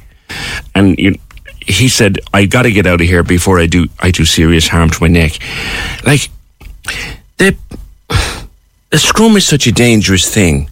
and 0.75 0.99
you, 0.99 1.19
he 1.67 1.89
said, 1.89 2.19
"I 2.33 2.47
got 2.47 2.63
to 2.63 2.71
get 2.71 2.87
out 2.87 3.01
of 3.01 3.07
here 3.07 3.23
before 3.23 3.59
I 3.59 3.67
do 3.67 3.89
I 4.01 4.11
do 4.11 4.25
serious 4.25 4.69
harm 4.69 4.91
to 4.91 4.99
my 5.01 5.09
neck." 5.09 5.39
Like 6.05 6.31
the 7.39 7.57
the 8.91 8.99
scrum 8.99 9.37
is 9.37 9.47
such 9.47 9.67
a 9.67 9.73
dangerous 9.73 10.33
thing. 10.33 10.71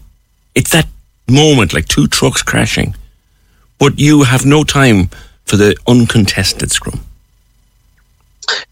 It's 0.55 0.71
that 0.71 0.87
moment, 1.27 1.73
like 1.73 1.87
two 1.87 2.07
trucks 2.07 2.43
crashing, 2.43 2.95
but 3.79 3.99
you 3.99 4.23
have 4.23 4.45
no 4.45 4.63
time 4.63 5.09
for 5.45 5.57
the 5.57 5.75
uncontested 5.87 6.71
scrum. 6.71 7.01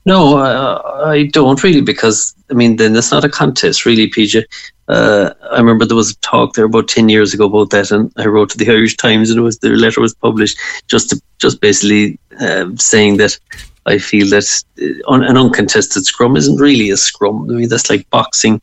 No, 0.05 0.37
uh, 0.37 1.03
I 1.05 1.27
don't 1.27 1.63
really 1.63 1.81
because 1.81 2.35
I 2.49 2.53
mean 2.53 2.77
then 2.77 2.95
it's 2.95 3.11
not 3.11 3.25
a 3.25 3.29
contest 3.29 3.85
really, 3.85 4.09
PJ. 4.09 4.43
Uh, 4.87 5.31
I 5.51 5.57
remember 5.57 5.85
there 5.85 5.95
was 5.95 6.11
a 6.11 6.15
talk 6.17 6.53
there 6.53 6.65
about 6.65 6.87
ten 6.87 7.09
years 7.09 7.33
ago 7.33 7.45
about 7.45 7.69
that, 7.69 7.91
and 7.91 8.11
I 8.17 8.25
wrote 8.25 8.49
to 8.51 8.57
the 8.57 8.69
Irish 8.69 8.97
Times, 8.97 9.29
and 9.29 9.39
it 9.39 9.43
was 9.43 9.59
the 9.59 9.69
letter 9.69 10.01
was 10.01 10.15
published 10.15 10.57
just 10.87 11.11
to, 11.11 11.21
just 11.37 11.61
basically 11.61 12.17
um, 12.39 12.77
saying 12.77 13.17
that 13.17 13.37
I 13.89 13.97
feel 13.97 14.29
that 14.29 14.63
uh, 14.81 15.11
un, 15.11 15.23
an 15.23 15.37
uncontested 15.37 16.05
scrum 16.05 16.37
isn't 16.37 16.57
really 16.57 16.89
a 16.91 16.97
scrum. 16.97 17.49
I 17.49 17.53
mean 17.53 17.69
that's 17.69 17.89
like 17.89 18.09
boxing, 18.09 18.61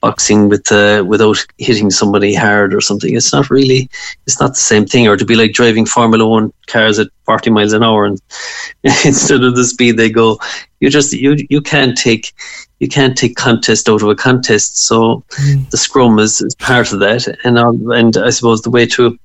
boxing 0.00 0.48
with 0.48 0.70
uh, 0.72 1.04
without 1.06 1.44
hitting 1.58 1.90
somebody 1.90 2.34
hard 2.34 2.74
or 2.74 2.80
something. 2.80 3.14
It's 3.14 3.32
not 3.32 3.50
really, 3.50 3.88
it's 4.26 4.40
not 4.40 4.52
the 4.52 4.66
same 4.72 4.86
thing. 4.86 5.06
Or 5.06 5.16
to 5.16 5.24
be 5.24 5.36
like 5.36 5.52
driving 5.52 5.86
Formula 5.86 6.26
One 6.26 6.52
cars 6.66 6.98
at 6.98 7.08
forty 7.24 7.50
miles 7.50 7.74
an 7.74 7.82
hour 7.82 8.06
and 8.06 8.20
instead 9.04 9.42
of 9.42 9.54
the 9.54 9.64
speed 9.64 9.96
they 9.96 10.10
go. 10.10 10.38
You 10.80 10.90
just 10.90 11.12
you 11.12 11.36
you 11.48 11.60
can't 11.60 11.96
take 11.96 12.34
you 12.80 12.88
can't 12.88 13.16
take 13.16 13.36
contest 13.36 13.88
out 13.88 14.02
of 14.02 14.08
a 14.08 14.14
contest. 14.14 14.78
So 14.78 15.24
the 15.70 15.76
scrum 15.76 16.18
is, 16.18 16.40
is 16.40 16.54
part 16.56 16.92
of 16.92 17.00
that, 17.00 17.26
and 17.44 17.58
um, 17.58 17.90
and 17.90 18.16
I 18.16 18.30
suppose 18.30 18.62
the 18.62 18.70
way 18.70 18.86
to 18.86 19.18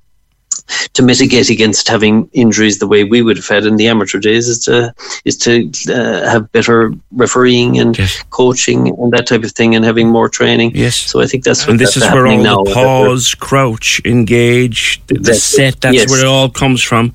to 0.94 1.02
mitigate 1.02 1.50
against 1.50 1.88
having 1.88 2.28
injuries 2.32 2.78
the 2.78 2.86
way 2.86 3.04
we 3.04 3.22
would 3.22 3.36
have 3.36 3.48
had 3.48 3.64
in 3.66 3.76
the 3.76 3.86
amateur 3.88 4.18
days 4.18 4.48
is 4.48 4.58
to 4.66 4.94
is 5.24 5.36
to 5.38 5.70
uh, 5.92 6.30
have 6.30 6.50
better 6.52 6.92
refereeing 7.12 7.78
and 7.78 7.98
Yes. 7.98 8.22
coaching 8.30 8.88
and 8.88 9.12
that 9.12 9.26
type 9.26 9.44
of 9.44 9.52
thing, 9.52 9.74
and 9.74 9.84
having 9.84 10.08
more 10.08 10.28
training. 10.28 10.72
Yes. 10.74 10.96
So 10.96 11.20
I 11.20 11.26
think 11.26 11.44
that's 11.44 11.62
what 11.64 11.70
and 11.72 11.80
this 11.80 11.96
is 11.96 12.02
where 12.02 12.26
all 12.26 12.42
now. 12.42 12.62
the 12.64 12.72
pause, 12.74 13.34
crouch, 13.38 14.00
engage, 14.04 15.00
the, 15.06 15.18
the 15.18 15.34
set. 15.34 15.80
That's 15.80 15.96
Yes. 15.96 16.10
where 16.10 16.20
it 16.20 16.26
all 16.26 16.48
comes 16.50 16.82
from. 16.82 17.14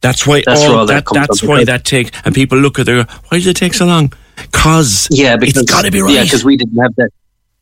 That's 0.00 0.26
why 0.26 0.42
That's 0.44 0.60
all, 0.62 0.78
all 0.78 0.86
that 0.86 1.04
that, 1.04 1.14
that's 1.14 1.42
why 1.42 1.64
that 1.64 1.84
takes. 1.84 2.10
And 2.24 2.34
people 2.34 2.58
look 2.58 2.78
at 2.78 2.86
their 2.86 3.04
why 3.28 3.38
does 3.38 3.46
it 3.46 3.56
take 3.56 3.74
so 3.74 3.86
long? 3.86 4.12
Cause 4.50 5.06
Yeah, 5.10 5.36
because 5.36 5.56
it's 5.62 5.70
got 5.70 5.84
to 5.84 5.90
be 5.92 6.00
right. 6.00 6.12
Yeah, 6.14 6.24
because 6.24 6.44
we 6.44 6.56
didn't 6.56 6.76
have 6.80 6.94
that. 6.96 7.10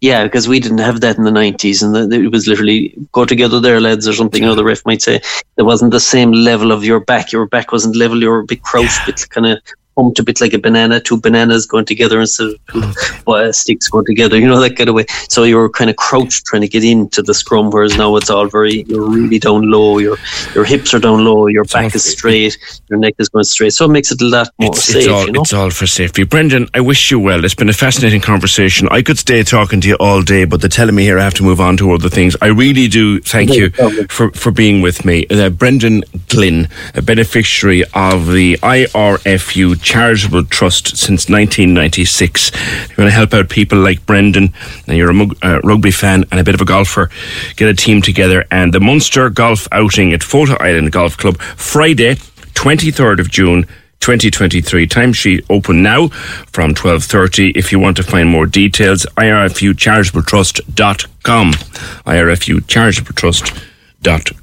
Yeah, 0.00 0.24
because 0.24 0.48
we 0.48 0.60
didn't 0.60 0.78
have 0.78 1.02
that 1.02 1.18
in 1.18 1.24
the 1.24 1.30
nineties, 1.30 1.82
and 1.82 1.94
the, 1.94 2.10
it 2.10 2.32
was 2.32 2.46
literally 2.46 2.94
go 3.12 3.26
together 3.26 3.60
there, 3.60 3.80
lads, 3.80 4.08
or 4.08 4.14
something. 4.14 4.42
You 4.42 4.48
know, 4.48 4.54
the 4.54 4.64
ref 4.64 4.86
might 4.86 5.02
say 5.02 5.20
there 5.56 5.64
wasn't 5.66 5.90
the 5.90 6.00
same 6.00 6.32
level 6.32 6.72
of 6.72 6.84
your 6.84 7.00
back. 7.00 7.32
Your 7.32 7.46
back 7.46 7.70
wasn't 7.70 7.96
level. 7.96 8.20
You 8.20 8.30
were 8.30 8.38
a 8.40 8.44
bit 8.44 8.62
crouched, 8.62 9.04
bit 9.04 9.28
kind 9.28 9.46
of 9.46 9.58
humped 10.00 10.18
a 10.18 10.22
bit 10.22 10.40
like 10.40 10.54
a 10.54 10.58
banana, 10.58 11.00
two 11.00 11.20
bananas 11.20 11.66
going 11.66 11.84
together 11.84 12.20
instead 12.20 12.48
of 12.48 12.66
two 12.66 12.82
uh, 13.32 13.52
sticks 13.52 13.88
going 13.88 14.06
together, 14.06 14.38
you 14.38 14.46
know, 14.46 14.60
that 14.60 14.76
kind 14.76 14.88
of 14.88 14.94
way. 14.94 15.04
So 15.28 15.44
you're 15.44 15.68
kind 15.68 15.90
of 15.90 15.96
crouched 15.96 16.46
trying 16.46 16.62
to 16.62 16.68
get 16.68 16.84
into 16.84 17.22
the 17.22 17.34
scrum, 17.34 17.70
whereas 17.70 17.96
now 17.96 18.16
it's 18.16 18.30
all 18.30 18.46
very, 18.46 18.82
you're 18.88 19.08
really 19.08 19.38
down 19.38 19.70
low, 19.70 19.98
your 19.98 20.16
your 20.54 20.64
hips 20.64 20.94
are 20.94 20.98
down 20.98 21.24
low, 21.24 21.46
your 21.46 21.64
It's 21.64 21.72
back 21.72 21.94
is 21.94 22.04
straight, 22.04 22.56
your 22.88 22.98
neck 22.98 23.14
is 23.18 23.28
going 23.28 23.44
straight. 23.44 23.74
So 23.74 23.84
it 23.84 23.88
makes 23.88 24.10
it 24.10 24.20
a 24.22 24.24
lot 24.24 24.48
more 24.58 24.70
It's, 24.70 24.84
safe, 24.84 24.96
it's 24.96 25.08
all 25.08 25.26
you 25.26 25.32
know. 25.32 25.42
it's 25.42 25.52
all 25.52 25.70
for 25.70 25.86
safety. 25.86 26.24
Brendan, 26.24 26.68
I 26.74 26.80
wish 26.80 27.10
you 27.10 27.18
well. 27.20 27.44
It's 27.44 27.54
been 27.54 27.68
a 27.68 27.74
fascinating 27.74 28.20
conversation. 28.20 28.88
I 28.90 29.02
could 29.02 29.18
stay 29.18 29.42
talking 29.42 29.80
to 29.82 29.88
you 29.88 29.96
all 29.96 30.22
day, 30.22 30.44
but 30.44 30.60
they're 30.60 30.70
telling 30.70 30.94
me 30.94 31.02
here 31.02 31.18
I 31.18 31.24
have 31.24 31.34
to 31.34 31.42
move 31.42 31.60
on 31.60 31.76
to 31.78 31.92
other 31.92 32.08
things. 32.08 32.36
I 32.40 32.46
really 32.46 32.88
do 32.88 33.20
thank 33.20 33.54
you 33.54 33.70
for, 34.08 34.30
for 34.32 34.50
being 34.50 34.80
with 34.80 35.04
me. 35.04 35.26
Uh, 35.30 35.50
Brendan 35.50 36.04
Glynn, 36.28 36.68
a 36.94 37.02
beneficiary 37.02 37.84
of 37.94 38.28
the 38.32 38.56
IRFU 38.62 39.82
Charitable 39.90 40.44
Trust 40.44 40.96
since 40.96 41.28
1996. 41.28 42.52
You 42.52 42.58
want 42.96 43.08
to 43.08 43.10
help 43.10 43.34
out 43.34 43.48
people 43.48 43.78
like 43.78 44.06
Brendan, 44.06 44.54
and 44.86 44.96
you're 44.96 45.10
a 45.10 45.26
uh, 45.42 45.58
rugby 45.64 45.90
fan 45.90 46.24
and 46.30 46.38
a 46.38 46.44
bit 46.44 46.54
of 46.54 46.60
a 46.60 46.64
golfer, 46.64 47.10
get 47.56 47.68
a 47.68 47.74
team 47.74 48.00
together. 48.00 48.44
And 48.52 48.72
the 48.72 48.78
Munster 48.78 49.28
Golf 49.30 49.66
Outing 49.72 50.12
at 50.12 50.20
Fota 50.20 50.56
Island 50.60 50.92
Golf 50.92 51.16
Club, 51.16 51.40
Friday, 51.40 52.14
23rd 52.54 53.18
of 53.18 53.28
June. 53.30 53.66
2023 53.98 54.86
timesheet 54.86 55.44
open 55.50 55.82
now 55.82 56.06
from 56.08 56.72
12.30 56.72 57.52
if 57.54 57.70
you 57.70 57.78
want 57.78 57.98
to 57.98 58.02
find 58.02 58.30
more 58.30 58.46
details 58.46 59.04
irfucharitabletrust.com 59.18 61.52
irfucharitabletrust.com 61.52 64.38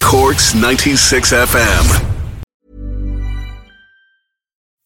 Cork's 0.00 0.54
96 0.54 1.32
FM. 1.32 2.21